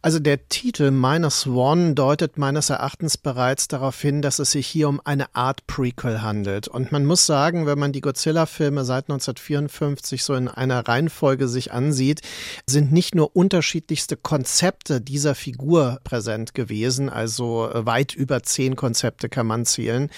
[0.00, 4.88] Also der Titel Minus One deutet meines Erachtens bereits darauf hin, dass es sich hier
[4.88, 6.68] um eine Art Prequel handelt.
[6.68, 11.72] Und man muss sagen, wenn man die Godzilla-Filme seit 1954 so in einer Reihenfolge sich
[11.72, 12.20] ansieht,
[12.64, 19.48] sind nicht nur unterschiedlichste Konzepte dieser Figur präsent gewesen, also weit über zehn Konzepte kann
[19.48, 20.10] man zählen.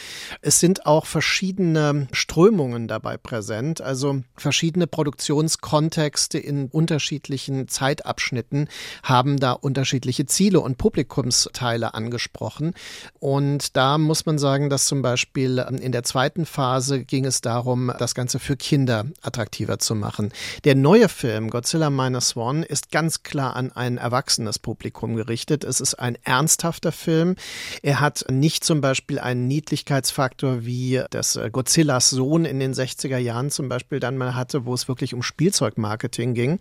[0.43, 8.69] Es sind auch verschiedene Strömungen dabei präsent, also verschiedene Produktionskontexte in unterschiedlichen Zeitabschnitten
[9.03, 12.75] haben da unterschiedliche Ziele und Publikumsteile angesprochen.
[13.21, 17.41] Und da muss man sagen, dass zum Beispiel ähm, in der zweiten Phase ging es
[17.41, 20.33] darum, das Ganze für Kinder attraktiver zu machen.
[20.65, 25.63] Der neue Film Godzilla Minus One ist ganz klar an ein erwachsenes Publikum gerichtet.
[25.63, 27.37] Es ist ein ernsthafter Film.
[27.83, 33.19] Er hat nicht zum Beispiel einen Niedlichkeitsfaktor wie das äh, Godzillas Sohn in den 60er
[33.19, 36.59] Jahren zum Beispiel dann mal hatte, wo es wirklich um Spielzeugmarketing ging.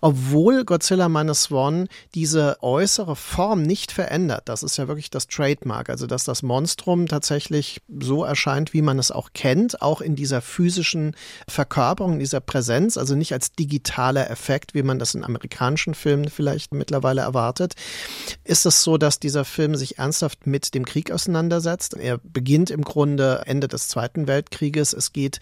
[0.00, 4.48] Obwohl Godzilla Minus One diese äußere Form nicht verändert.
[4.48, 8.98] Das ist ja wirklich das Trademark, also dass das Monstrum tatsächlich so erscheint, wie man
[8.98, 11.14] es auch kennt, auch in dieser physischen
[11.48, 16.28] Verkörperung, in dieser Präsenz, also nicht als digitaler Effekt, wie man das in amerikanischen Filmen
[16.28, 17.74] vielleicht mittlerweile erwartet,
[18.44, 21.94] ist es so, dass dieser Film sich ernsthaft mit dem Krieg auseinandersetzt.
[21.94, 24.92] Er beginnt im Grunde Ende des Zweiten Weltkrieges.
[24.92, 25.40] Es geht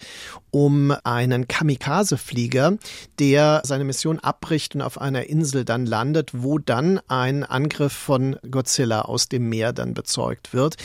[0.51, 2.77] um einen Kamikaze-Flieger,
[3.19, 8.37] der seine Mission abbricht und auf einer Insel dann landet, wo dann ein Angriff von
[8.49, 10.75] Godzilla aus dem Meer dann bezeugt wird.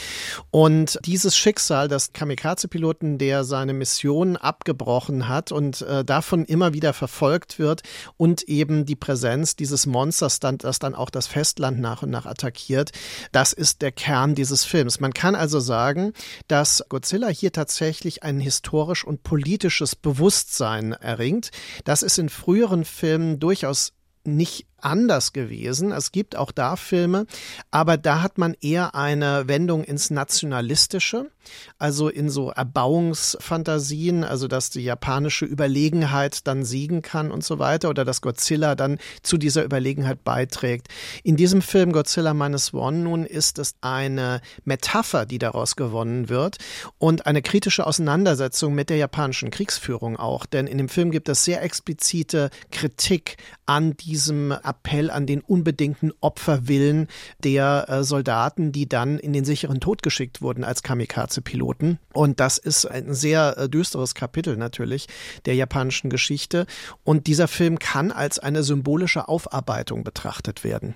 [0.50, 6.92] Und dieses Schicksal des Kamikaze-Piloten, der seine Mission abgebrochen hat und äh, davon immer wieder
[6.92, 7.82] verfolgt wird
[8.16, 12.26] und eben die Präsenz dieses Monsters, dann, das dann auch das Festland nach und nach
[12.26, 12.90] attackiert,
[13.32, 15.00] das ist der Kern dieses Films.
[15.00, 16.12] Man kann also sagen,
[16.48, 21.50] dass Godzilla hier tatsächlich ein historisch und politisches Bewusstsein erringt.
[21.84, 23.92] Das ist in früheren Filmen durchaus
[24.24, 25.92] nicht anders gewesen.
[25.92, 27.26] Es gibt auch da Filme,
[27.70, 31.30] aber da hat man eher eine Wendung ins Nationalistische,
[31.78, 37.90] also in so Erbauungsfantasien, also dass die japanische Überlegenheit dann siegen kann und so weiter
[37.90, 40.88] oder dass Godzilla dann zu dieser Überlegenheit beiträgt.
[41.22, 46.58] In diesem Film Godzilla Minus One nun ist es eine Metapher, die daraus gewonnen wird
[46.98, 51.44] und eine kritische Auseinandersetzung mit der japanischen Kriegsführung auch, denn in dem Film gibt es
[51.44, 57.08] sehr explizite Kritik an diesem Appell an den unbedingten Opferwillen
[57.42, 61.98] der äh, Soldaten, die dann in den sicheren Tod geschickt wurden als Kamikaze-Piloten.
[62.12, 65.06] Und das ist ein sehr äh, düsteres Kapitel natürlich
[65.44, 66.66] der japanischen Geschichte.
[67.04, 70.94] Und dieser Film kann als eine symbolische Aufarbeitung betrachtet werden.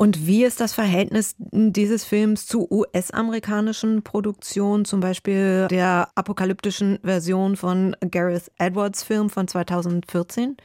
[0.00, 7.54] Und wie ist das Verhältnis dieses Films zu US-amerikanischen Produktionen, zum Beispiel der apokalyptischen Version
[7.54, 10.56] von Gareth Edwards Film von 2014?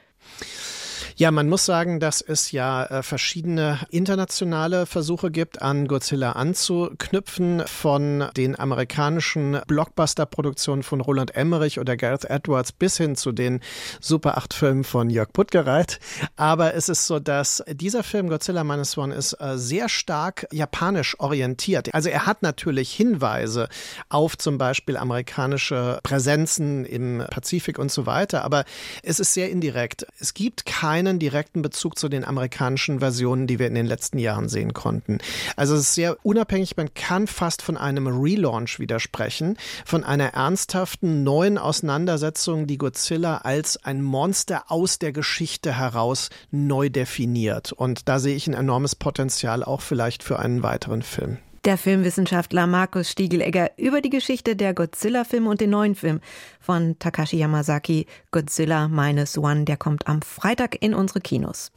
[1.17, 7.63] Ja, man muss sagen, dass es ja äh, verschiedene internationale Versuche gibt, an Godzilla anzuknüpfen,
[7.67, 13.61] von den amerikanischen Blockbuster-Produktionen von Roland Emmerich oder Gareth Edwards bis hin zu den
[14.01, 16.01] Super 8-Filmen von Jörg Puttgereit.
[16.35, 21.17] Aber es ist so, dass dieser Film Godzilla Minus One ist äh, sehr stark japanisch
[21.21, 21.93] orientiert.
[21.93, 23.69] Also er hat natürlich Hinweise
[24.09, 28.65] auf zum Beispiel amerikanische Präsenzen im Pazifik und so weiter, aber
[29.01, 30.05] es ist sehr indirekt.
[30.19, 34.17] Es gibt keine keinen direkten Bezug zu den amerikanischen Versionen, die wir in den letzten
[34.17, 35.19] Jahren sehen konnten.
[35.55, 41.23] Also es ist sehr unabhängig, man kann fast von einem Relaunch widersprechen, von einer ernsthaften
[41.23, 47.71] neuen Auseinandersetzung, die Godzilla als ein Monster aus der Geschichte heraus neu definiert.
[47.71, 51.37] Und da sehe ich ein enormes Potenzial auch vielleicht für einen weiteren Film.
[51.65, 56.19] Der Filmwissenschaftler Markus Stiegelegger über die Geschichte der Godzilla-Filme und den neuen Film
[56.59, 59.63] von Takashi Yamazaki, Godzilla Minus One.
[59.63, 61.71] Der kommt am Freitag in unsere Kinos.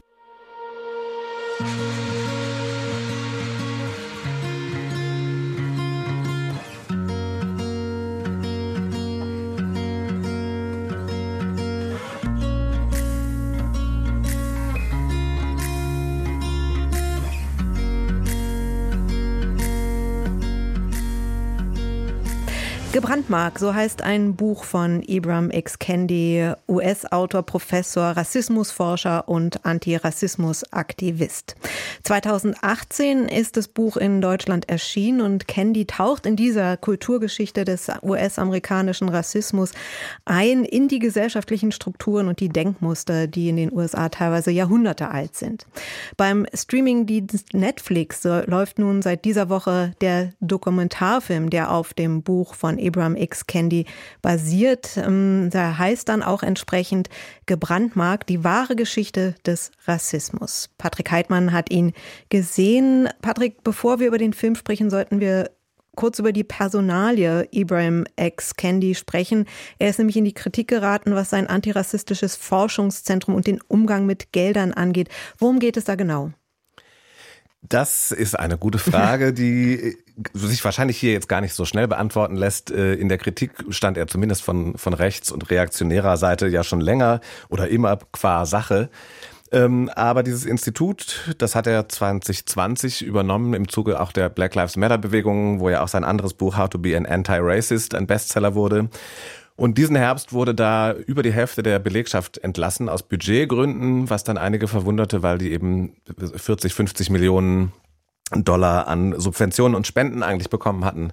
[22.90, 25.78] Gebrandmark, so heißt ein Buch von Ibram X.
[25.78, 31.54] Kendi, US-Autor, Professor, Rassismusforscher und Antirassismusaktivist.
[32.04, 39.10] 2018 ist das Buch in Deutschland erschienen und Kendi taucht in dieser Kulturgeschichte des US-amerikanischen
[39.10, 39.72] Rassismus
[40.24, 45.36] ein in die gesellschaftlichen Strukturen und die Denkmuster, die in den USA teilweise Jahrhunderte alt
[45.36, 45.66] sind.
[46.16, 52.77] Beim Streamingdienst Netflix läuft nun seit dieser Woche der Dokumentarfilm, der auf dem Buch von
[52.78, 53.46] Ibram X.
[53.46, 53.86] Kendi
[54.22, 54.96] basiert.
[54.96, 57.08] Ähm, da heißt dann auch entsprechend
[57.46, 60.70] gebrandmarkt die wahre Geschichte des Rassismus.
[60.78, 61.92] Patrick Heidmann hat ihn
[62.28, 63.08] gesehen.
[63.22, 65.50] Patrick, bevor wir über den Film sprechen, sollten wir
[65.98, 68.54] kurz über die Personalie Ibrahim X.
[68.54, 69.46] Kendi sprechen.
[69.80, 74.30] Er ist nämlich in die Kritik geraten, was sein antirassistisches Forschungszentrum und den Umgang mit
[74.30, 75.08] Geldern angeht.
[75.38, 76.30] Worum geht es da genau?
[77.62, 79.96] Das ist eine gute Frage, die
[80.32, 82.70] sich wahrscheinlich hier jetzt gar nicht so schnell beantworten lässt.
[82.70, 86.80] Äh, in der Kritik stand er zumindest von, von rechts- und reaktionärer Seite ja schon
[86.80, 88.90] länger oder immer qua Sache.
[89.50, 94.76] Ähm, aber dieses Institut, das hat er 2020 übernommen im Zuge auch der Black Lives
[94.76, 98.54] Matter Bewegung, wo ja auch sein anderes Buch How to be an Anti-Racist ein Bestseller
[98.54, 98.90] wurde.
[99.58, 104.38] Und diesen Herbst wurde da über die Hälfte der Belegschaft entlassen aus Budgetgründen, was dann
[104.38, 105.96] einige verwunderte, weil die eben
[106.36, 107.72] 40, 50 Millionen
[108.30, 111.12] Dollar an Subventionen und Spenden eigentlich bekommen hatten.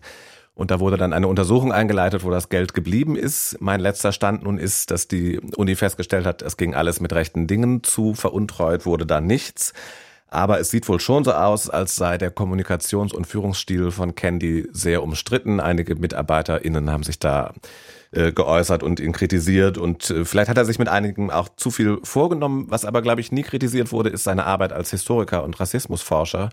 [0.53, 3.57] Und da wurde dann eine Untersuchung eingeleitet, wo das Geld geblieben ist.
[3.61, 7.47] Mein letzter Stand nun ist, dass die Uni festgestellt hat, es ging alles mit rechten
[7.47, 9.73] Dingen zu, veruntreut wurde da nichts.
[10.27, 14.67] Aber es sieht wohl schon so aus, als sei der Kommunikations- und Führungsstil von Candy
[14.71, 15.59] sehr umstritten.
[15.59, 17.53] Einige MitarbeiterInnen haben sich da
[18.11, 21.69] äh, geäußert und ihn kritisiert und äh, vielleicht hat er sich mit einigen auch zu
[21.69, 22.65] viel vorgenommen.
[22.69, 26.49] Was aber, glaube ich, nie kritisiert wurde, ist seine Arbeit als Historiker und Rassismusforscher.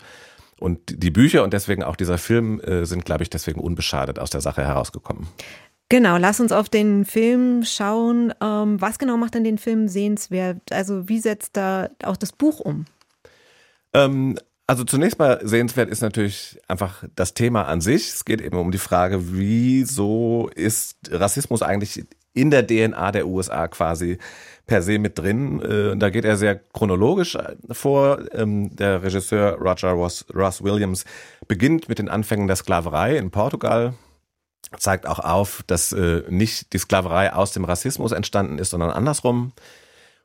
[0.61, 4.31] Und die Bücher und deswegen auch dieser Film äh, sind, glaube ich, deswegen unbeschadet aus
[4.31, 5.27] der Sache herausgekommen.
[5.89, 8.33] Genau, lass uns auf den Film schauen.
[8.41, 10.73] Ähm, was genau macht denn den Film sehenswert?
[10.73, 12.87] Also wie setzt da auch das Buch um?
[13.95, 18.09] Ähm, also zunächst mal sehenswert ist natürlich einfach das Thema an sich.
[18.09, 23.69] Es geht eben um die Frage, wieso ist Rassismus eigentlich in der DNA der USA
[23.69, 24.19] quasi
[24.67, 25.61] per se mit drin.
[25.61, 27.37] Äh, da geht er sehr chronologisch
[27.71, 28.21] vor.
[28.33, 31.05] Ähm, der Regisseur Roger Ross, Ross Williams
[31.49, 33.95] beginnt mit den Anfängen der Sklaverei in Portugal
[34.79, 39.53] zeigt auch auf, dass äh, nicht die Sklaverei aus dem Rassismus entstanden ist, sondern andersrum.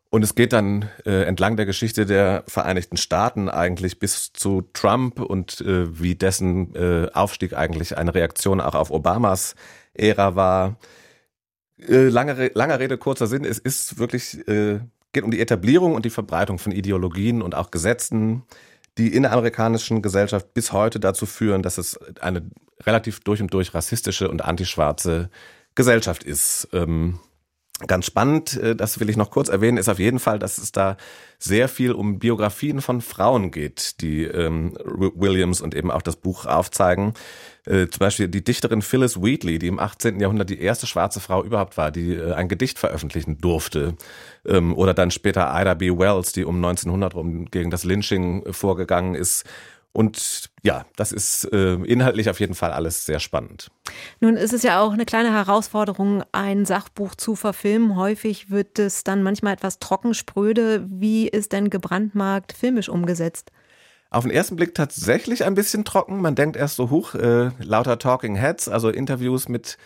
[0.09, 5.19] Und es geht dann äh, entlang der Geschichte der Vereinigten Staaten eigentlich bis zu Trump
[5.19, 9.55] und äh, wie dessen äh, Aufstieg eigentlich eine Reaktion auch auf Obamas
[9.93, 10.77] Ära war.
[11.77, 14.79] Äh, lange, langer Rede, kurzer Sinn, es ist wirklich, äh,
[15.11, 18.43] geht um die Etablierung und die Verbreitung von Ideologien und auch Gesetzen,
[18.97, 22.49] die in der amerikanischen Gesellschaft bis heute dazu führen, dass es eine
[22.81, 25.29] relativ durch und durch rassistische und antischwarze
[25.75, 26.69] Gesellschaft ist.
[26.73, 27.19] Ähm,
[27.85, 30.71] Ganz spannend, äh, das will ich noch kurz erwähnen, ist auf jeden Fall, dass es
[30.71, 30.97] da
[31.37, 36.47] sehr viel um Biografien von Frauen geht, die ähm, Williams und eben auch das Buch
[36.47, 37.13] aufzeigen.
[37.65, 40.19] Äh, zum Beispiel die Dichterin Phyllis Wheatley, die im 18.
[40.19, 43.95] Jahrhundert die erste schwarze Frau überhaupt war, die äh, ein Gedicht veröffentlichen durfte.
[44.43, 45.91] Ähm, oder dann später Ida B.
[45.91, 49.45] Wells, die um 1900 rum gegen das Lynching vorgegangen ist
[49.93, 53.71] und ja, das ist äh, inhaltlich auf jeden Fall alles sehr spannend.
[54.19, 57.95] Nun ist es ja auch eine kleine Herausforderung, ein Sachbuch zu verfilmen.
[57.95, 60.85] Häufig wird es dann manchmal etwas trocken, spröde.
[60.87, 63.51] Wie ist denn gebrandmarkt filmisch umgesetzt?
[64.09, 66.21] Auf den ersten Blick tatsächlich ein bisschen trocken.
[66.21, 69.77] Man denkt erst so hoch, äh, lauter Talking Heads, also Interviews mit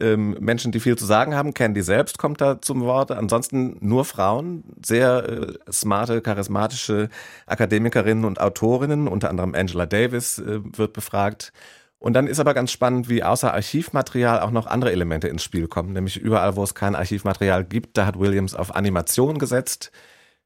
[0.00, 1.54] ähm, Menschen, die viel zu sagen haben.
[1.54, 3.10] Candy selbst kommt da zum Wort.
[3.10, 7.08] Ansonsten nur Frauen, sehr äh, smarte, charismatische
[7.46, 11.52] Akademikerinnen und Autorinnen, unter anderem Angela Davis äh, wird befragt.
[11.98, 15.68] Und dann ist aber ganz spannend, wie außer Archivmaterial auch noch andere Elemente ins Spiel
[15.68, 15.92] kommen.
[15.92, 19.92] Nämlich überall, wo es kein Archivmaterial gibt, da hat Williams auf Animation gesetzt.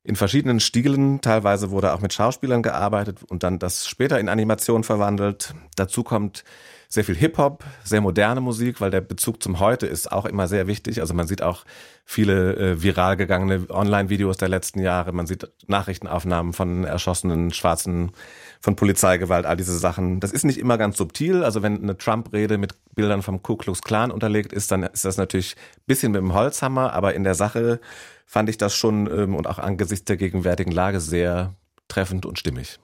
[0.03, 1.20] In verschiedenen Stilen.
[1.22, 5.55] Teilweise wurde auch mit Schauspielern gearbeitet und dann das später in Animation verwandelt.
[5.76, 6.44] Dazu kommt
[6.89, 10.66] sehr viel Hip-Hop, sehr moderne Musik, weil der Bezug zum Heute ist auch immer sehr
[10.66, 11.01] wichtig.
[11.01, 11.64] Also man sieht auch
[12.05, 15.12] viele äh, viral gegangene Online-Videos der letzten Jahre.
[15.12, 18.12] Man sieht Nachrichtenaufnahmen von erschossenen Schwarzen,
[18.61, 20.20] von Polizeigewalt, all diese Sachen.
[20.20, 21.45] Das ist nicht immer ganz subtil.
[21.45, 25.16] Also wenn eine Trump-Rede mit Bildern vom Ku Klux Klan unterlegt ist, dann ist das
[25.16, 25.57] natürlich
[25.87, 27.80] bisschen mit dem Holzhammer, aber in der Sache
[28.26, 31.55] fand ich das schon ähm, und auch angesichts der gegenwärtigen Lage sehr
[31.89, 32.78] treffend und stimmig.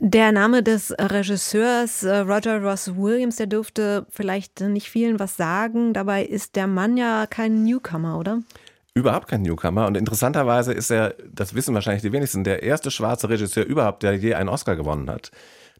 [0.00, 5.92] Der Name des Regisseurs äh, Roger Ross Williams, der dürfte vielleicht nicht vielen was sagen.
[5.92, 8.42] Dabei ist der Mann ja kein Newcomer, oder?
[8.94, 9.86] Überhaupt kein Newcomer.
[9.86, 14.14] Und interessanterweise ist er, das wissen wahrscheinlich die wenigsten, der erste schwarze Regisseur überhaupt, der
[14.16, 15.30] je einen Oscar gewonnen hat.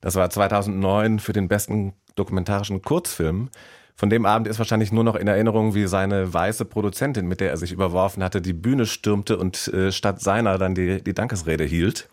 [0.01, 3.51] Das war 2009 für den besten dokumentarischen Kurzfilm
[3.97, 7.51] Von dem Abend ist wahrscheinlich nur noch in Erinnerung, wie seine weiße Produzentin, mit der
[7.51, 11.65] er sich überworfen hatte, die Bühne stürmte und äh, statt seiner dann die, die Dankesrede
[11.65, 12.09] hielt.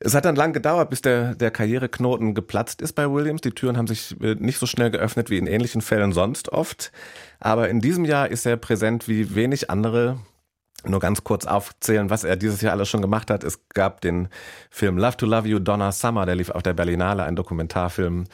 [0.00, 3.40] Es hat dann lang gedauert, bis der, der Karriereknoten geplatzt ist bei Williams.
[3.40, 6.92] Die Türen haben sich äh, nicht so schnell geöffnet wie in ähnlichen Fällen sonst oft.
[7.40, 10.18] Aber in diesem Jahr ist er präsent wie wenig andere.
[10.84, 13.42] Nur ganz kurz aufzählen, was er dieses Jahr alles schon gemacht hat.
[13.42, 14.28] Es gab den
[14.70, 18.24] Film Love to Love You, Donna Summer, der lief auf der Berlinale, ein Dokumentarfilm.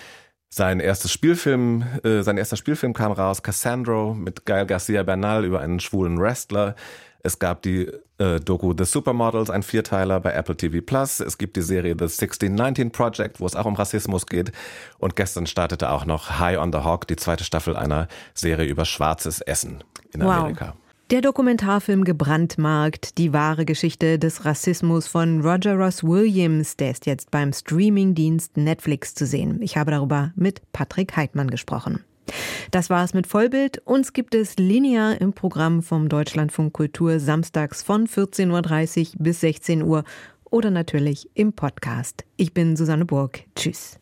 [0.51, 5.61] Sein erstes Spielfilm, äh, sein erster Spielfilm kam raus, Cassandro mit Gael Garcia Bernal über
[5.61, 6.75] einen schwulen Wrestler.
[7.25, 11.21] Es gab die äh, Doku The Supermodels, ein Vierteiler bei Apple TV Plus.
[11.21, 14.53] Es gibt die Serie The 1619 Project, wo es auch um Rassismus geht.
[14.99, 18.85] Und gestern startete auch noch High on the Hawk, die zweite Staffel einer Serie über
[18.85, 20.67] schwarzes Essen in Amerika.
[20.69, 20.75] Wow.
[21.11, 27.31] Der Dokumentarfilm Gebrandmarkt, die wahre Geschichte des Rassismus von Roger Ross Williams, der ist jetzt
[27.31, 29.63] beim Streamingdienst Netflix zu sehen.
[29.63, 32.05] Ich habe darüber mit Patrick Heidmann gesprochen.
[32.71, 33.83] Das war es mit Vollbild.
[33.85, 39.83] Uns gibt es linear im Programm vom Deutschlandfunk Kultur samstags von 14.30 Uhr bis 16
[39.83, 40.05] Uhr
[40.45, 42.25] oder natürlich im Podcast.
[42.37, 43.45] Ich bin Susanne Burg.
[43.57, 43.99] Tschüss.